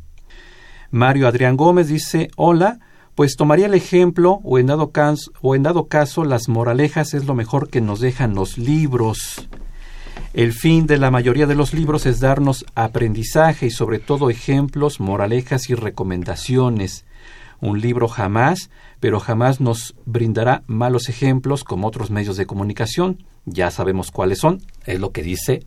Mario 0.89 1.27
Adrián 1.27 1.57
Gómez 1.57 1.87
dice, 1.87 2.29
hola, 2.35 2.79
pues 3.15 3.35
tomaría 3.35 3.67
el 3.67 3.73
ejemplo 3.73 4.39
o 4.43 4.57
en, 4.57 4.67
dado 4.67 4.91
caso, 4.91 5.31
o 5.41 5.55
en 5.55 5.63
dado 5.63 5.87
caso 5.87 6.23
las 6.23 6.49
moralejas 6.49 7.13
es 7.13 7.25
lo 7.25 7.35
mejor 7.35 7.69
que 7.69 7.81
nos 7.81 7.99
dejan 7.99 8.33
los 8.33 8.57
libros. 8.57 9.47
El 10.33 10.53
fin 10.53 10.87
de 10.87 10.97
la 10.97 11.11
mayoría 11.11 11.45
de 11.45 11.55
los 11.55 11.73
libros 11.73 12.05
es 12.05 12.19
darnos 12.19 12.65
aprendizaje 12.73 13.67
y 13.67 13.71
sobre 13.71 13.99
todo 13.99 14.29
ejemplos, 14.29 14.99
moralejas 14.99 15.69
y 15.69 15.75
recomendaciones. 15.75 17.05
Un 17.61 17.79
libro 17.79 18.07
jamás, 18.07 18.69
pero 18.99 19.19
jamás 19.19 19.61
nos 19.61 19.95
brindará 20.05 20.63
malos 20.65 21.07
ejemplos 21.07 21.63
como 21.63 21.87
otros 21.87 22.09
medios 22.09 22.35
de 22.35 22.45
comunicación. 22.45 23.23
Ya 23.45 23.69
sabemos 23.69 24.11
cuáles 24.11 24.39
son, 24.39 24.61
es 24.85 24.99
lo 24.99 25.11
que 25.11 25.21
dice 25.21 25.63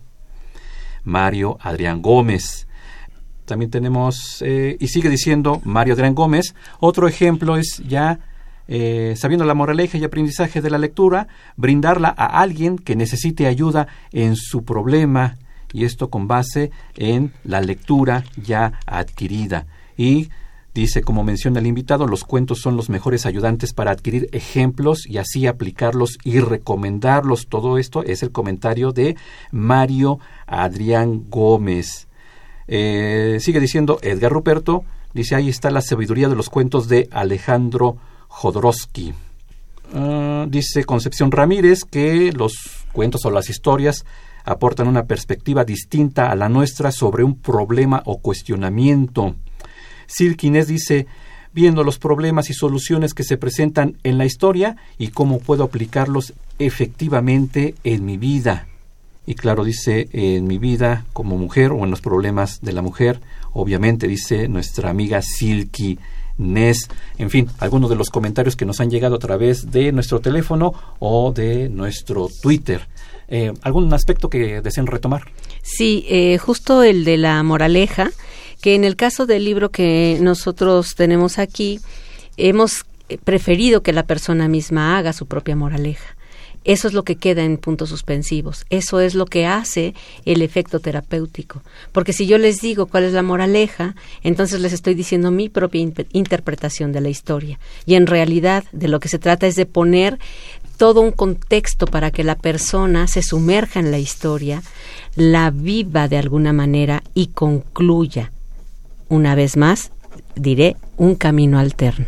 Mario 1.05 1.59
Adrián 1.61 2.03
Gómez. 2.03 2.67
También 3.45 3.71
tenemos, 3.71 4.43
eh, 4.45 4.77
y 4.81 4.89
sigue 4.89 5.09
diciendo 5.09 5.61
Mario 5.65 5.95
Adrián 5.95 6.15
Gómez, 6.15 6.55
otro 6.81 7.07
ejemplo 7.07 7.57
es 7.57 7.81
ya, 7.87 8.19
eh, 8.69 9.15
sabiendo 9.17 9.45
la 9.45 9.55
moraleja 9.55 9.99
y 9.99 10.05
aprendizaje 10.05 10.61
de 10.61 10.71
la 10.71 10.79
lectura, 10.79 11.29
brindarla 11.57 12.15
a 12.17 12.41
alguien 12.41 12.79
que 12.79 12.97
necesite 12.97 13.47
ayuda 13.47 13.87
en 14.13 14.37
su 14.37 14.65
problema, 14.65 15.37
y 15.73 15.85
esto 15.85 16.11
con 16.11 16.29
base 16.29 16.71
en 16.97 17.33
la 17.45 17.61
lectura 17.61 18.25
ya 18.37 18.81
adquirida. 18.87 19.67
Y 19.97 20.29
Dice, 20.77 21.01
como 21.01 21.25
menciona 21.25 21.59
el 21.59 21.67
invitado, 21.67 22.07
los 22.07 22.25
cuentos 22.25 22.61
son 22.61 22.77
los 22.77 22.91
mejores 22.91 23.25
ayudantes 23.25 23.73
para 23.73 23.93
adquirir 23.93 24.29
ejemplos 24.33 25.07
y 25.07 25.17
así 25.17 25.47
aplicarlos 25.47 26.19
y 26.23 26.41
recomendarlos. 26.41 27.47
Todo 27.47 27.79
esto 27.79 28.03
es 28.03 28.23
el 28.23 28.31
comentario 28.31 28.93
de 28.93 29.17
Mario 29.51 30.19
Adrián 30.47 31.31
Gómez. 31.31 32.09
Eh, 32.69 33.39
sigue 33.41 33.59
diciendo 33.59 33.99
Edgar 34.03 34.31
Ruperto, 34.31 34.85
dice 35.15 35.35
ahí 35.35 35.49
está 35.49 35.71
la 35.71 35.81
sabiduría 35.81 36.29
de 36.29 36.37
los 36.37 36.51
cuentos 36.51 36.89
de 36.89 37.09
Alejandro 37.11 37.97
Jodorowsky. 38.29 39.15
Ah, 39.95 40.47
dice 40.49 40.85
Concepción 40.85 41.31
Ramírez 41.31 41.85
que 41.85 42.33
los 42.33 42.55
cuentos 42.93 43.25
o 43.25 43.31
las 43.31 43.49
historias 43.49 44.05
aportan 44.45 44.89
una 44.89 45.05
perspectiva 45.05 45.65
distinta 45.65 46.31
a 46.31 46.37
la 46.37 46.49
nuestra 46.49 46.93
sobre 46.93 47.25
un 47.25 47.37
problema 47.37 48.03
o 48.07 48.19
cuestionamiento. 48.19 49.35
Silkines 50.07 50.69
dice, 50.69 51.07
viendo 51.53 51.83
los 51.85 51.99
problemas 51.99 52.49
y 52.51 52.55
soluciones 52.55 53.13
que 53.13 53.25
se 53.25 53.37
presentan 53.37 53.97
en 54.05 54.19
la 54.19 54.25
historia 54.25 54.77
y 54.99 55.09
cómo 55.09 55.41
puedo 55.41 55.65
aplicarlos 55.65 56.33
efectivamente 56.59 57.75
en 57.83 58.05
mi 58.05 58.17
vida. 58.17 58.67
Y 59.27 59.35
claro, 59.35 59.65
dice, 59.65 60.09
en 60.13 60.47
mi 60.47 60.59
vida 60.59 61.05
como 61.13 61.37
mujer 61.37 61.73
o 61.73 61.83
en 61.83 61.91
los 61.91 62.01
problemas 62.01 62.61
de 62.61 62.73
la 62.73 62.83
mujer, 62.83 63.21
obviamente, 63.53 64.07
dice 64.07 64.49
nuestra 64.49 64.91
amiga 64.91 65.21
Silky 65.23 65.99
Nes. 66.39 66.89
En 67.19 67.31
fin, 67.31 67.49
algunos 67.59 67.91
de 67.91 67.97
los 67.97 68.11
comentarios 68.11 68.57
que 68.57 68.65
nos 68.65 68.81
han 68.81 68.91
llegado 68.91 69.17
a 69.17 69.19
través 69.19 69.71
de 69.71 69.93
nuestro 69.93 70.21
teléfono 70.21 70.75
o 70.99 71.33
de 71.33 71.69
nuestro 71.69 72.29
Twitter. 72.43 72.89
Eh, 73.29 73.53
¿Algún 73.63 73.93
aspecto 73.93 74.31
que 74.31 74.61
deseen 74.61 74.87
retomar? 74.87 75.23
Sí, 75.63 76.05
eh, 76.09 76.39
justo 76.39 76.83
el 76.83 77.05
de 77.05 77.17
la 77.17 77.43
moraleja, 77.43 78.11
que 78.61 78.75
en 78.75 78.85
el 78.85 78.97
caso 78.97 79.27
del 79.27 79.45
libro 79.45 79.71
que 79.71 80.19
nosotros 80.21 80.95
tenemos 80.95 81.39
aquí, 81.39 81.81
hemos 82.37 82.85
preferido 83.25 83.83
que 83.83 83.93
la 83.93 84.05
persona 84.05 84.49
misma 84.49 84.99
haga 84.99 85.13
su 85.13 85.27
propia 85.27 85.57
moraleja. 85.57 86.16
Eso 86.67 86.89
es 86.89 86.95
lo 86.95 87.05
que 87.05 87.15
queda 87.15 87.45
en 87.45 87.59
puntos 87.59 87.91
suspensivos. 87.91 88.67
Eso 88.71 88.99
es 88.99 89.15
lo 89.15 89.25
que 89.25 89.47
hace 89.47 89.95
el 90.25 90.43
efecto 90.43 90.81
terapéutico. 90.81 91.63
Porque 91.93 92.13
si 92.13 92.27
yo 92.27 92.39
les 92.39 92.61
digo 92.61 92.87
cuál 92.87 93.05
es 93.05 93.13
la 93.13 93.23
moraleja, 93.23 93.95
entonces 94.25 94.61
les 94.61 94.73
estoy 94.73 94.95
diciendo 94.95 95.31
mi 95.31 95.49
propia 95.49 95.81
interpretación 96.11 96.91
de 96.91 97.01
la 97.01 97.09
historia. 97.09 97.61
Y 97.87 97.95
en 97.95 98.09
realidad 98.09 98.65
de 98.73 98.89
lo 98.89 98.99
que 98.99 99.09
se 99.09 99.21
trata 99.21 99.47
es 99.47 99.55
de 99.55 99.65
poner 99.65 100.19
todo 100.77 101.03
un 101.03 101.13
contexto 101.13 101.87
para 101.87 102.11
que 102.11 102.25
la 102.25 102.35
persona 102.35 103.07
se 103.07 103.23
sumerja 103.23 103.79
en 103.79 103.93
la 103.93 104.01
historia, 104.01 104.61
la 105.15 105.53
viva 105.53 106.09
de 106.09 106.19
alguna 106.19 106.53
manera 106.53 107.05
y 107.15 107.29
concluya. 107.29 108.33
Una 109.09 109.37
vez 109.37 109.57
más, 109.57 109.93
diré, 110.35 110.77
un 110.97 111.15
camino 111.15 111.61
alterno. 111.61 112.07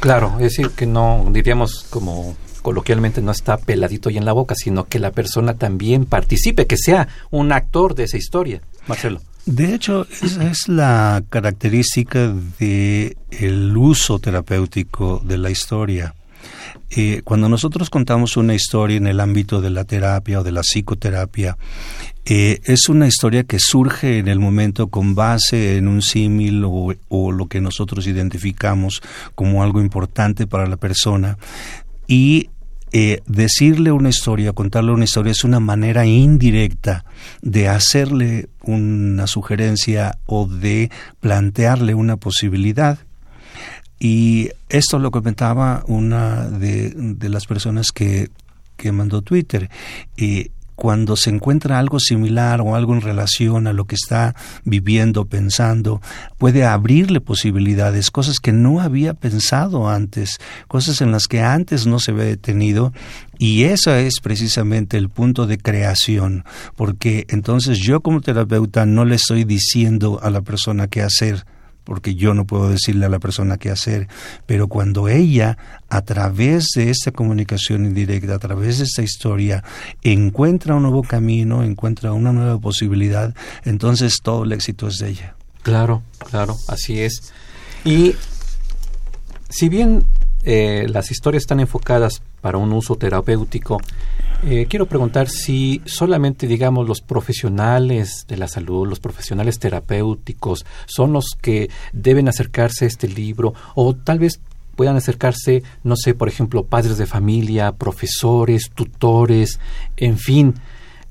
Claro, 0.00 0.32
es 0.38 0.56
decir, 0.56 0.70
que 0.70 0.84
no 0.84 1.28
diríamos 1.30 1.86
como 1.88 2.34
coloquialmente 2.62 3.20
no 3.20 3.32
está 3.32 3.58
peladito 3.58 4.08
y 4.08 4.16
en 4.16 4.24
la 4.24 4.32
boca, 4.32 4.54
sino 4.54 4.84
que 4.84 4.98
la 4.98 5.10
persona 5.10 5.54
también 5.54 6.06
participe, 6.06 6.66
que 6.66 6.76
sea 6.76 7.08
un 7.30 7.52
actor 7.52 7.94
de 7.94 8.04
esa 8.04 8.16
historia. 8.16 8.62
Marcelo. 8.86 9.20
De 9.44 9.74
hecho, 9.74 10.06
esa 10.22 10.48
es 10.48 10.68
la 10.68 11.22
característica 11.28 12.32
de 12.60 13.16
el 13.30 13.76
uso 13.76 14.20
terapéutico 14.20 15.20
de 15.24 15.38
la 15.38 15.50
historia. 15.50 16.14
eh, 16.90 17.22
cuando 17.24 17.48
nosotros 17.48 17.88
contamos 17.88 18.36
una 18.36 18.54
historia 18.54 18.96
en 18.96 19.06
el 19.06 19.20
ámbito 19.20 19.60
de 19.60 19.70
la 19.70 19.84
terapia 19.84 20.40
o 20.40 20.44
de 20.44 20.52
la 20.52 20.60
psicoterapia, 20.62 21.56
eh, 22.24 22.60
es 22.64 22.88
una 22.88 23.06
historia 23.06 23.44
que 23.44 23.58
surge 23.58 24.18
en 24.18 24.28
el 24.28 24.38
momento 24.38 24.88
con 24.88 25.14
base 25.14 25.76
en 25.76 25.88
un 25.88 26.02
símil 26.02 26.64
o, 26.64 26.94
o, 27.08 27.32
lo 27.32 27.46
que 27.46 27.60
nosotros 27.60 28.06
identificamos 28.06 29.02
como 29.34 29.62
algo 29.62 29.80
importante 29.80 30.46
para 30.46 30.66
la 30.66 30.76
persona 30.76 31.38
y 32.06 32.50
eh, 32.92 33.22
decirle 33.26 33.90
una 33.90 34.10
historia, 34.10 34.52
contarle 34.52 34.92
una 34.92 35.04
historia 35.04 35.32
es 35.32 35.44
una 35.44 35.60
manera 35.60 36.04
indirecta 36.04 37.04
de 37.40 37.68
hacerle 37.68 38.48
una 38.60 39.26
sugerencia 39.26 40.18
o 40.26 40.46
de 40.46 40.90
plantearle 41.20 41.94
una 41.94 42.16
posibilidad. 42.16 42.98
Y 43.98 44.50
esto 44.68 44.98
lo 44.98 45.10
comentaba 45.10 45.84
una 45.86 46.48
de, 46.48 47.16
las 47.28 47.46
personas 47.46 47.92
que, 47.92 48.30
que 48.76 48.92
mandó 48.92 49.22
Twitter. 49.22 49.70
y 50.16 50.50
cuando 50.74 51.16
se 51.16 51.30
encuentra 51.30 51.78
algo 51.78 52.00
similar 52.00 52.60
o 52.60 52.74
algo 52.74 52.94
en 52.94 53.00
relación 53.00 53.66
a 53.66 53.72
lo 53.72 53.86
que 53.86 53.94
está 53.94 54.34
viviendo, 54.64 55.26
pensando, 55.26 56.00
puede 56.38 56.64
abrirle 56.64 57.20
posibilidades, 57.20 58.10
cosas 58.10 58.38
que 58.38 58.52
no 58.52 58.80
había 58.80 59.14
pensado 59.14 59.88
antes, 59.88 60.38
cosas 60.68 61.00
en 61.00 61.12
las 61.12 61.26
que 61.26 61.40
antes 61.40 61.86
no 61.86 61.98
se 61.98 62.12
había 62.12 62.24
detenido 62.24 62.92
y 63.38 63.64
ese 63.64 64.06
es 64.06 64.20
precisamente 64.20 64.96
el 64.96 65.08
punto 65.08 65.46
de 65.46 65.58
creación, 65.58 66.44
porque 66.76 67.26
entonces 67.28 67.78
yo 67.78 68.00
como 68.00 68.20
terapeuta 68.20 68.86
no 68.86 69.04
le 69.04 69.16
estoy 69.16 69.44
diciendo 69.44 70.20
a 70.22 70.30
la 70.30 70.42
persona 70.42 70.86
qué 70.86 71.02
hacer, 71.02 71.44
porque 71.84 72.14
yo 72.14 72.34
no 72.34 72.46
puedo 72.46 72.68
decirle 72.68 73.06
a 73.06 73.08
la 73.08 73.18
persona 73.18 73.56
qué 73.56 73.70
hacer, 73.70 74.08
pero 74.46 74.68
cuando 74.68 75.08
ella, 75.08 75.58
a 75.88 76.02
través 76.02 76.68
de 76.74 76.90
esta 76.90 77.12
comunicación 77.12 77.84
indirecta, 77.84 78.34
a 78.34 78.38
través 78.38 78.78
de 78.78 78.84
esta 78.84 79.02
historia, 79.02 79.64
encuentra 80.02 80.74
un 80.74 80.82
nuevo 80.82 81.02
camino, 81.02 81.62
encuentra 81.62 82.12
una 82.12 82.32
nueva 82.32 82.58
posibilidad, 82.58 83.34
entonces 83.64 84.18
todo 84.22 84.44
el 84.44 84.52
éxito 84.52 84.88
es 84.88 84.96
de 84.96 85.10
ella. 85.10 85.36
Claro, 85.62 86.02
claro, 86.30 86.56
así 86.68 87.00
es. 87.00 87.32
Y 87.84 88.14
si 89.48 89.68
bien 89.68 90.04
eh, 90.44 90.86
las 90.88 91.10
historias 91.10 91.42
están 91.42 91.60
enfocadas 91.60 92.22
para 92.40 92.58
un 92.58 92.72
uso 92.72 92.96
terapéutico, 92.96 93.80
eh, 94.44 94.66
quiero 94.68 94.86
preguntar 94.86 95.28
si 95.28 95.82
solamente, 95.84 96.48
digamos, 96.48 96.88
los 96.88 97.00
profesionales 97.00 98.24
de 98.26 98.36
la 98.36 98.48
salud, 98.48 98.88
los 98.88 98.98
profesionales 98.98 99.60
terapéuticos, 99.60 100.66
son 100.86 101.12
los 101.12 101.36
que 101.40 101.70
deben 101.92 102.28
acercarse 102.28 102.84
a 102.84 102.88
este 102.88 103.06
libro 103.06 103.54
o 103.76 103.94
tal 103.94 104.18
vez 104.18 104.40
puedan 104.74 104.96
acercarse, 104.96 105.62
no 105.84 105.94
sé, 105.96 106.14
por 106.14 106.28
ejemplo, 106.28 106.64
padres 106.64 106.98
de 106.98 107.06
familia, 107.06 107.70
profesores, 107.72 108.70
tutores, 108.74 109.60
en 109.96 110.18
fin, 110.18 110.54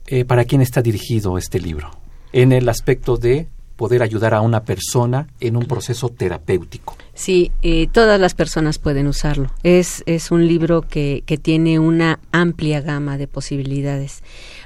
eh, 0.08 0.26
¿para 0.26 0.44
quién 0.44 0.62
está 0.62 0.82
dirigido 0.82 1.38
este 1.38 1.62
libro? 1.62 1.91
En 2.34 2.52
el 2.52 2.67
aspecto 2.67 3.15
de 3.15 3.48
poder 3.82 4.04
ayudar 4.04 4.36
a 4.36 4.41
una 4.41 4.63
persona 4.63 5.26
en 5.39 5.58
un 5.58 5.65
proceso 5.65 6.10
terapéutico. 6.10 6.96
Sí, 7.15 7.52
eh, 7.63 7.88
todas 7.91 8.22
las 8.22 8.36
personas 8.36 8.78
pueden 8.78 9.08
usarlo. 9.08 9.50
Es, 9.63 10.04
es 10.06 10.30
un 10.30 10.48
libro 10.48 10.84
que, 10.84 11.24
que 11.26 11.39
tiene 11.39 11.80
una 11.80 12.20
amplia 12.32 12.82
gama 12.82 13.17
de 13.17 13.28
posibilidades 13.28 14.22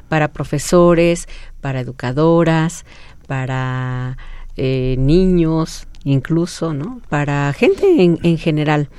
para 0.10 0.34
profesores, 0.34 1.30
para 1.62 1.80
educadoras, 1.80 2.84
para 3.26 4.18
eh, 4.58 4.98
niños, 5.00 5.88
incluso, 6.04 6.74
¿no? 6.74 7.00
Para 7.08 7.54
gente 7.54 8.04
en, 8.04 8.20
en, 8.22 8.38
general. 8.38 8.90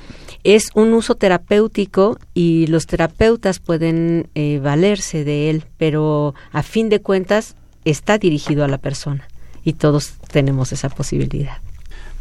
Es 0.43 0.71
un 0.73 0.93
uso 0.93 1.13
terapéutico 1.13 2.17
y 2.33 2.65
los 2.65 2.87
terapeutas 2.87 3.59
pueden 3.59 4.29
eh, 4.33 4.59
valerse 4.63 5.23
de 5.23 5.51
él, 5.51 5.65
pero 5.77 6.33
a 6.51 6.63
fin 6.63 6.89
de 6.89 7.01
cuentas 7.01 7.55
está 7.85 8.17
dirigido 8.17 8.65
a 8.65 8.67
la 8.67 8.79
persona 8.79 9.27
y 9.67 9.73
todos 9.73 10.13
tenemos 10.31 10.71
esa 10.71 10.87
posibilidad. 10.87 11.57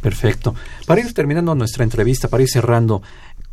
Perfecto. 0.02 0.56
Para 0.84 1.00
ir 1.00 1.14
terminando 1.14 1.54
nuestra 1.54 1.84
entrevista, 1.84 2.26
para 2.26 2.42
ir 2.42 2.48
cerrando, 2.48 3.02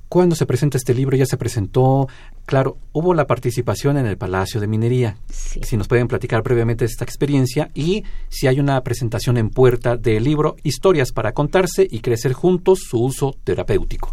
¿cuándo 0.09 0.35
se 0.35 0.47
presenta 0.47 0.79
este 0.79 0.95
libro? 0.95 1.15
Ya 1.15 1.27
se 1.27 1.37
presentó, 1.37 2.07
claro, 2.47 2.77
hubo 2.91 3.13
la 3.13 3.27
participación 3.27 3.97
en 3.97 4.07
el 4.07 4.17
Palacio 4.17 4.59
de 4.59 4.65
Minería. 4.65 5.17
Sí. 5.29 5.61
Si 5.61 5.77
nos 5.77 5.87
pueden 5.87 6.07
platicar 6.07 6.41
brevemente 6.41 6.85
esta 6.85 7.03
experiencia 7.03 7.69
y 7.75 8.03
si 8.29 8.47
hay 8.47 8.59
una 8.59 8.81
presentación 8.81 9.37
en 9.37 9.51
puerta 9.51 9.95
del 9.95 10.23
libro 10.23 10.55
Historias 10.63 11.11
para 11.11 11.33
contarse 11.33 11.87
y 11.87 11.99
crecer 11.99 12.33
juntos 12.33 12.79
su 12.89 12.99
uso 12.99 13.35
terapéutico. 13.43 14.11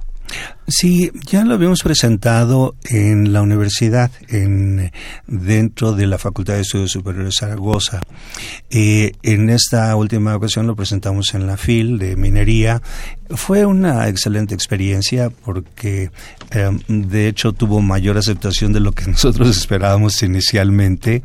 Sí, 0.66 1.11
ya 1.27 1.45
lo 1.45 1.55
habíamos 1.55 1.83
presentado 1.83 2.77
en 2.85 3.33
la 3.33 3.43
universidad, 3.43 4.11
en, 4.29 4.93
dentro 5.27 5.93
de 5.93 6.07
la 6.07 6.16
Facultad 6.16 6.55
de 6.55 6.61
Estudios 6.61 6.93
Superiores 6.93 7.35
Zaragoza. 7.40 8.01
Eh, 8.71 9.12
en 9.23 9.51
esta 9.51 9.95
última 9.97 10.37
ocasión 10.37 10.69
lo 10.69 10.77
presentamos 10.77 11.35
en 11.35 11.47
la 11.47 11.57
FIL 11.57 11.99
de 11.99 12.14
minería. 12.14 12.81
Fue 13.31 13.66
una 13.66 14.09
excelente 14.09 14.55
experiencia 14.55 15.31
porque 15.31 16.11
eh, 16.53 16.71
de 16.87 17.29
hecho 17.29 17.53
tuvo 17.53 17.81
mayor 17.81 18.16
aceptación 18.16 18.73
de 18.73 18.81
lo 18.81 18.93
que 18.93 19.07
nosotros 19.11 19.49
esperábamos 19.57 20.23
inicialmente 20.23 21.25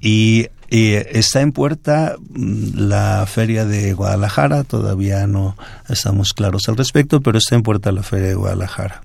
y 0.00 0.48
y 0.72 0.94
está 0.94 1.42
en 1.42 1.52
puerta 1.52 2.16
mm, 2.30 2.78
la 2.78 3.26
feria 3.26 3.66
de 3.66 3.92
Guadalajara, 3.92 4.64
todavía 4.64 5.26
no 5.26 5.54
estamos 5.90 6.32
claros 6.32 6.62
al 6.66 6.78
respecto, 6.78 7.20
pero 7.20 7.36
está 7.36 7.56
en 7.56 7.62
puerta 7.62 7.92
la 7.92 8.02
feria 8.02 8.28
de 8.28 8.34
Guadalajara. 8.36 9.02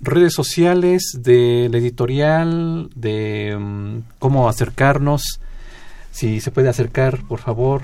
Redes 0.00 0.34
sociales 0.34 1.18
del 1.18 1.74
editorial, 1.74 2.90
de 2.94 3.56
um, 3.56 4.02
cómo 4.20 4.48
acercarnos, 4.48 5.40
si 6.12 6.40
se 6.40 6.52
puede 6.52 6.68
acercar, 6.68 7.26
por 7.26 7.40
favor 7.40 7.82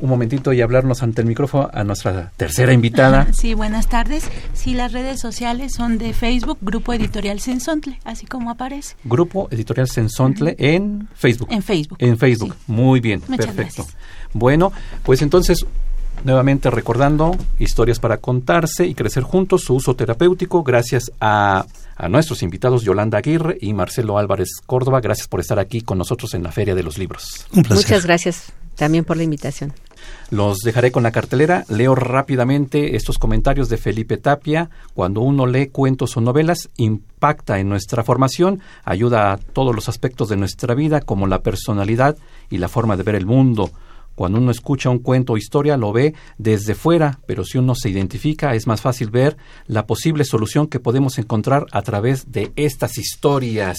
un 0.00 0.10
momentito 0.10 0.52
y 0.52 0.60
hablarnos 0.60 1.02
ante 1.02 1.22
el 1.22 1.26
micrófono 1.26 1.70
a 1.72 1.84
nuestra 1.84 2.32
tercera 2.36 2.72
invitada. 2.72 3.26
Sí, 3.36 3.54
buenas 3.54 3.88
tardes. 3.88 4.28
Sí, 4.54 4.74
las 4.74 4.92
redes 4.92 5.20
sociales 5.20 5.72
son 5.76 5.98
de 5.98 6.12
Facebook, 6.14 6.58
Grupo 6.62 6.92
Editorial 6.94 7.38
Sensontle, 7.38 8.00
así 8.04 8.26
como 8.26 8.50
aparece. 8.50 8.96
Grupo 9.04 9.48
Editorial 9.50 9.88
Sensontle 9.88 10.52
uh 10.52 10.54
-huh. 10.54 10.74
en 10.74 11.08
Facebook. 11.14 11.48
En 11.50 11.62
Facebook. 11.62 11.98
En 12.00 12.16
Facebook. 12.18 12.54
Sí. 12.54 12.72
Muy 12.72 13.00
bien, 13.00 13.20
Muchas 13.28 13.46
perfecto. 13.46 13.82
Gracias. 13.82 13.96
Bueno, 14.32 14.72
pues 15.02 15.22
entonces 15.22 15.66
nuevamente 16.24 16.70
recordando 16.70 17.36
historias 17.58 18.00
para 18.00 18.18
contarse 18.18 18.86
y 18.86 18.94
crecer 18.94 19.22
juntos, 19.22 19.62
su 19.62 19.74
uso 19.74 19.94
terapéutico, 19.94 20.62
gracias 20.62 21.12
a, 21.20 21.66
a, 21.96 22.08
nuestros 22.08 22.42
invitados 22.42 22.82
Yolanda 22.82 23.18
Aguirre 23.18 23.58
y 23.60 23.72
Marcelo 23.74 24.18
Álvarez 24.18 24.48
Córdoba. 24.64 25.00
Gracias 25.00 25.28
por 25.28 25.40
estar 25.40 25.58
aquí 25.58 25.82
con 25.82 25.98
nosotros 25.98 26.34
en 26.34 26.42
la 26.42 26.52
Feria 26.52 26.74
de 26.74 26.82
los 26.82 26.98
Libros. 26.98 27.46
Muchas 27.52 28.06
gracias 28.06 28.52
también 28.76 29.04
por 29.04 29.16
la 29.16 29.24
invitación. 29.24 29.72
Los 30.30 30.58
dejaré 30.58 30.92
con 30.92 31.02
la 31.02 31.12
cartelera. 31.12 31.64
Leo 31.68 31.94
rápidamente 31.94 32.96
estos 32.96 33.18
comentarios 33.18 33.68
de 33.68 33.76
Felipe 33.76 34.16
Tapia. 34.16 34.70
Cuando 34.94 35.20
uno 35.20 35.46
lee 35.46 35.68
cuentos 35.68 36.16
o 36.16 36.20
novelas, 36.20 36.68
impacta 36.76 37.58
en 37.58 37.68
nuestra 37.68 38.02
formación, 38.02 38.60
ayuda 38.84 39.32
a 39.32 39.36
todos 39.38 39.74
los 39.74 39.88
aspectos 39.88 40.28
de 40.28 40.36
nuestra 40.36 40.74
vida, 40.74 41.00
como 41.00 41.26
la 41.26 41.42
personalidad 41.42 42.16
y 42.50 42.58
la 42.58 42.68
forma 42.68 42.96
de 42.96 43.04
ver 43.04 43.14
el 43.14 43.26
mundo. 43.26 43.70
Cuando 44.16 44.38
uno 44.38 44.50
escucha 44.50 44.88
un 44.88 44.98
cuento 44.98 45.34
o 45.34 45.36
historia 45.36 45.76
lo 45.76 45.92
ve 45.92 46.14
desde 46.38 46.74
fuera, 46.74 47.20
pero 47.26 47.44
si 47.44 47.58
uno 47.58 47.74
se 47.74 47.90
identifica 47.90 48.54
es 48.54 48.66
más 48.66 48.80
fácil 48.80 49.10
ver 49.10 49.36
la 49.66 49.86
posible 49.86 50.24
solución 50.24 50.68
que 50.68 50.80
podemos 50.80 51.18
encontrar 51.18 51.66
a 51.70 51.82
través 51.82 52.32
de 52.32 52.50
estas 52.56 52.96
historias. 52.96 53.76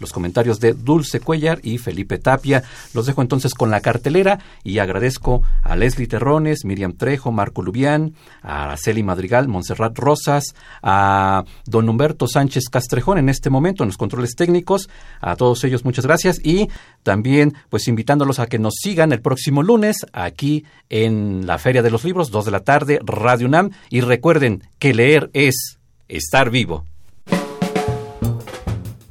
Los 0.00 0.12
comentarios 0.12 0.58
de 0.58 0.72
Dulce 0.72 1.20
Cuellar 1.20 1.60
y 1.62 1.78
Felipe 1.78 2.18
Tapia. 2.18 2.64
Los 2.94 3.06
dejo 3.06 3.22
entonces 3.22 3.54
con 3.54 3.70
la 3.70 3.80
cartelera 3.80 4.40
y 4.64 4.78
agradezco 4.78 5.42
a 5.62 5.76
Leslie 5.76 6.08
Terrones, 6.08 6.64
Miriam 6.64 6.94
Trejo, 6.94 7.30
Marco 7.30 7.62
Lubián, 7.62 8.14
a 8.42 8.64
Araceli 8.64 9.02
Madrigal, 9.02 9.46
Montserrat 9.46 9.96
Rosas, 9.98 10.54
a 10.82 11.44
don 11.66 11.88
Humberto 11.88 12.26
Sánchez 12.26 12.64
Castrejón 12.70 13.18
en 13.18 13.28
este 13.28 13.50
momento 13.50 13.84
en 13.84 13.88
los 13.88 13.96
controles 13.96 14.34
técnicos. 14.34 14.88
A 15.20 15.36
todos 15.36 15.62
ellos 15.64 15.84
muchas 15.84 16.06
gracias 16.06 16.40
y 16.42 16.68
también 17.02 17.54
pues 17.68 17.86
invitándolos 17.88 18.38
a 18.38 18.46
que 18.46 18.58
nos 18.58 18.74
sigan 18.80 19.12
el 19.12 19.20
próximo 19.20 19.62
lunes 19.62 20.06
aquí 20.12 20.64
en 20.88 21.46
la 21.46 21.58
Feria 21.58 21.82
de 21.82 21.90
los 21.90 22.04
Libros, 22.04 22.30
2 22.30 22.44
de 22.44 22.50
la 22.50 22.60
tarde, 22.60 23.00
Radio 23.04 23.46
UNAM. 23.46 23.70
Y 23.90 24.00
recuerden 24.00 24.64
que 24.78 24.94
leer 24.94 25.30
es 25.32 25.78
estar 26.08 26.50
vivo. 26.50 26.89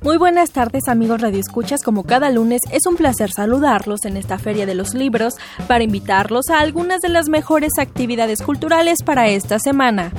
Muy 0.10 0.17
buenas 0.17 0.50
tardes 0.50 0.88
amigos 0.88 1.22
radioescuchas, 1.22 1.84
como 1.84 2.04
cada 2.04 2.32
lunes 2.32 2.62
es 2.72 2.88
un 2.88 2.95
placer 2.95 3.30
saludarlos 3.30 4.06
en 4.06 4.17
esta 4.17 4.39
Feria 4.39 4.65
de 4.65 4.74
los 4.74 4.95
Libros 4.95 5.36
para 5.67 5.84
invitarlos 5.84 6.50
a 6.50 6.62
algunas 6.62 7.02
de 7.02 7.10
las 7.10 7.30
mejores 7.30 7.74
actividades 7.78 8.41
culturales 8.41 9.04
para 9.06 9.28
esta 9.28 9.60
semana. 9.60 10.12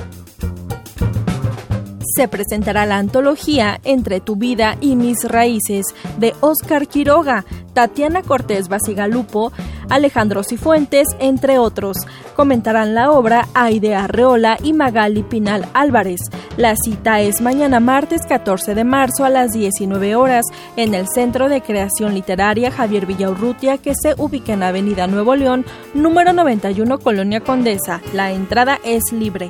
Se 2.13 2.27
presentará 2.27 2.85
la 2.85 2.97
antología 2.97 3.79
Entre 3.85 4.19
tu 4.19 4.35
vida 4.35 4.75
y 4.81 4.95
mis 4.95 5.23
raíces 5.23 5.85
de 6.17 6.35
Oscar 6.41 6.87
Quiroga. 6.87 7.45
Tatiana 7.73 8.21
Cortés 8.21 8.67
Basigalupo 8.67 9.53
Alejandro 9.89 10.43
Cifuentes, 10.43 11.07
entre 11.19 11.57
otros. 11.57 11.97
Comentarán 12.35 12.95
la 12.95 13.11
obra 13.11 13.47
Aide 13.53 13.95
Arreola 13.95 14.57
y 14.61 14.73
Magali 14.73 15.23
Pinal 15.23 15.65
Álvarez. 15.73 16.21
La 16.57 16.75
cita 16.75 17.21
es 17.21 17.39
mañana 17.39 17.79
martes 17.79 18.21
14 18.27 18.75
de 18.75 18.83
marzo 18.83 19.23
a 19.23 19.29
las 19.29 19.51
19 19.51 20.15
horas 20.15 20.45
en 20.75 20.93
el 20.93 21.07
Centro 21.07 21.47
de 21.47 21.61
Creación 21.61 22.13
Literaria 22.13 22.71
Javier 22.71 23.05
Villaurrutia 23.05 23.77
que 23.77 23.93
se 23.95 24.15
ubica 24.17 24.53
en 24.53 24.63
Avenida 24.63 25.07
Nuevo 25.07 25.35
León, 25.35 25.65
número 25.93 26.33
91, 26.33 26.99
Colonia 26.99 27.39
Condesa. 27.39 28.01
La 28.13 28.31
entrada 28.31 28.79
es 28.83 29.13
libre. 29.13 29.49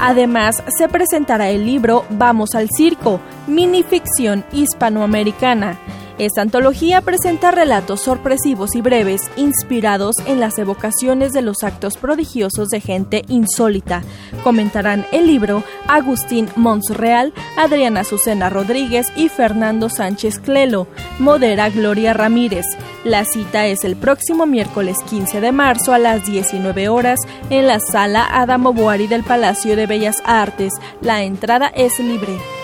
Además, 0.00 0.62
se 0.76 0.88
presentará 0.88 1.50
el 1.50 1.66
libro 1.66 2.04
Vamos 2.10 2.54
al 2.54 2.68
Circo, 2.76 3.20
minificción 3.48 4.44
hispanoamericana. 4.52 5.76
Esta 6.18 6.42
antología 6.42 7.00
presenta 7.00 7.52
relatos 7.52 8.00
sorpresivos 8.00 8.74
y 8.74 8.80
breves, 8.80 9.30
inspirados 9.36 10.16
en 10.26 10.40
las 10.40 10.58
evocaciones 10.58 11.32
de 11.32 11.42
los 11.42 11.62
actos 11.62 11.96
prodigiosos 11.96 12.70
de 12.70 12.80
gente 12.80 13.22
insólita. 13.28 14.02
Comentarán 14.42 15.06
el 15.12 15.28
libro 15.28 15.62
Agustín 15.86 16.48
Monsreal, 16.56 17.32
Adriana 17.56 18.00
Azucena 18.00 18.50
Rodríguez 18.50 19.12
y 19.14 19.28
Fernando 19.28 19.88
Sánchez 19.88 20.40
Clelo. 20.40 20.88
Modera 21.20 21.70
Gloria 21.70 22.14
Ramírez. 22.14 22.66
La 23.04 23.24
cita 23.24 23.66
es 23.66 23.84
el 23.84 23.94
próximo 23.94 24.44
miércoles 24.44 24.96
15 25.08 25.40
de 25.40 25.52
marzo 25.52 25.92
a 25.92 25.98
las 25.98 26.26
19 26.26 26.88
horas 26.88 27.20
en 27.48 27.68
la 27.68 27.78
sala 27.78 28.26
Adamo 28.28 28.72
Boari 28.72 29.06
del 29.06 29.22
Palacio 29.22 29.76
de 29.76 29.86
Bellas 29.86 30.20
Artes. 30.24 30.72
La 31.00 31.22
entrada 31.22 31.68
es 31.68 32.00
libre. 32.00 32.57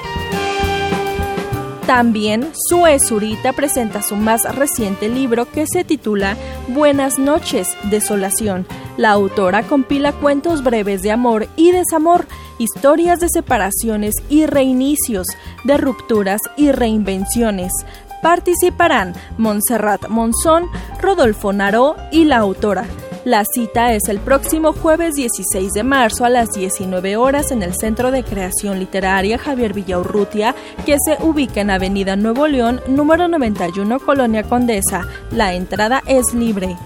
También 1.87 2.51
Sue 2.55 2.99
Zurita 2.99 3.53
presenta 3.53 4.01
su 4.01 4.17
más 4.17 4.43
reciente 4.57 5.11
libro 5.11 5.45
que 5.45 5.67
se 5.71 5.85
titula 5.85 6.35
Buenas 6.69 7.19
noches, 7.19 7.69
Desolación. 7.91 8.67
La 8.97 9.11
autora 9.11 9.65
compila 9.65 10.13
cuentos 10.13 10.65
breves 10.65 11.03
de 11.03 11.11
amor 11.11 11.47
y 11.57 11.73
desamor, 11.73 12.27
historias 12.59 13.21
de 13.21 13.29
separaciones 13.29 14.15
y 14.31 14.47
reinicios, 14.47 15.27
de 15.65 15.77
rupturas 15.77 16.41
y 16.57 16.73
reinvenciones. 16.73 17.71
Participarán 18.23 19.13
Montserrat 19.37 20.09
Monzón, 20.09 20.71
Rodolfo 21.03 21.53
Naró 21.53 21.97
y 22.11 22.25
la 22.25 22.39
autora. 22.39 22.87
La 23.25 23.43
cita 23.47 23.95
es 23.95 24.09
el 24.11 24.21
próximo 24.21 24.75
jueves 24.75 25.15
16 25.15 25.73
de 25.73 25.83
marzo 25.83 26.27
a 26.27 26.29
las 26.29 26.53
19 26.53 27.17
horas 27.17 27.53
en 27.53 27.63
el 27.63 27.75
Centro 27.75 28.11
de 28.11 28.23
Creación 28.23 28.79
Literaria 28.79 29.39
Javier 29.39 29.73
Villaurrutia, 29.73 30.55
que 30.85 30.97
se 31.03 31.17
ubica 31.25 31.63
en 31.63 31.71
Avenida 31.71 32.17
Nuevo 32.17 32.47
León, 32.47 32.83
número 32.87 33.27
91, 33.27 33.99
Colonia 34.01 34.43
Condesa. 34.43 35.09
La 35.31 35.55
entrada 35.55 36.03
es 36.07 36.35
libre. 36.35 36.77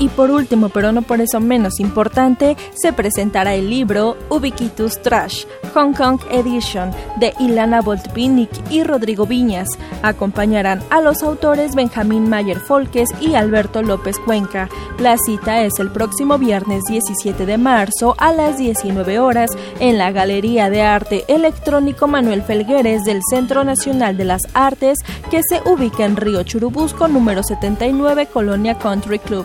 Y 0.00 0.08
por 0.08 0.30
último, 0.30 0.70
pero 0.70 0.92
no 0.92 1.02
por 1.02 1.20
eso 1.20 1.40
menos 1.40 1.78
importante, 1.78 2.56
se 2.72 2.94
presentará 2.94 3.54
el 3.54 3.68
libro 3.68 4.16
Ubiquitus 4.30 5.00
Trash, 5.02 5.44
Hong 5.74 5.92
Kong 5.92 6.18
Edition, 6.30 6.90
de 7.18 7.34
Ilana 7.38 7.82
Voltpinic 7.82 8.50
y 8.70 8.82
Rodrigo 8.82 9.26
Viñas. 9.26 9.68
Acompañarán 10.02 10.82
a 10.88 11.02
los 11.02 11.22
autores 11.22 11.74
Benjamín 11.74 12.30
Mayer 12.30 12.60
Folkes 12.60 13.10
y 13.20 13.34
Alberto 13.34 13.82
López 13.82 14.18
Cuenca. 14.18 14.70
La 14.98 15.18
cita 15.18 15.64
es 15.64 15.78
el 15.78 15.92
próximo 15.92 16.38
viernes 16.38 16.82
17 16.88 17.44
de 17.44 17.58
marzo 17.58 18.14
a 18.16 18.32
las 18.32 18.56
19 18.56 19.18
horas 19.18 19.50
en 19.80 19.98
la 19.98 20.12
Galería 20.12 20.70
de 20.70 20.80
Arte 20.80 21.26
Electrónico 21.28 22.06
Manuel 22.06 22.42
Felgueres 22.42 23.04
del 23.04 23.20
Centro 23.28 23.64
Nacional 23.64 24.16
de 24.16 24.24
las 24.24 24.42
Artes, 24.54 24.96
que 25.30 25.42
se 25.46 25.60
ubica 25.68 26.06
en 26.06 26.16
Río 26.16 26.42
Churubusco, 26.42 27.06
número 27.06 27.42
79, 27.42 28.28
Colonia 28.32 28.78
Country 28.78 29.18
Club. 29.18 29.44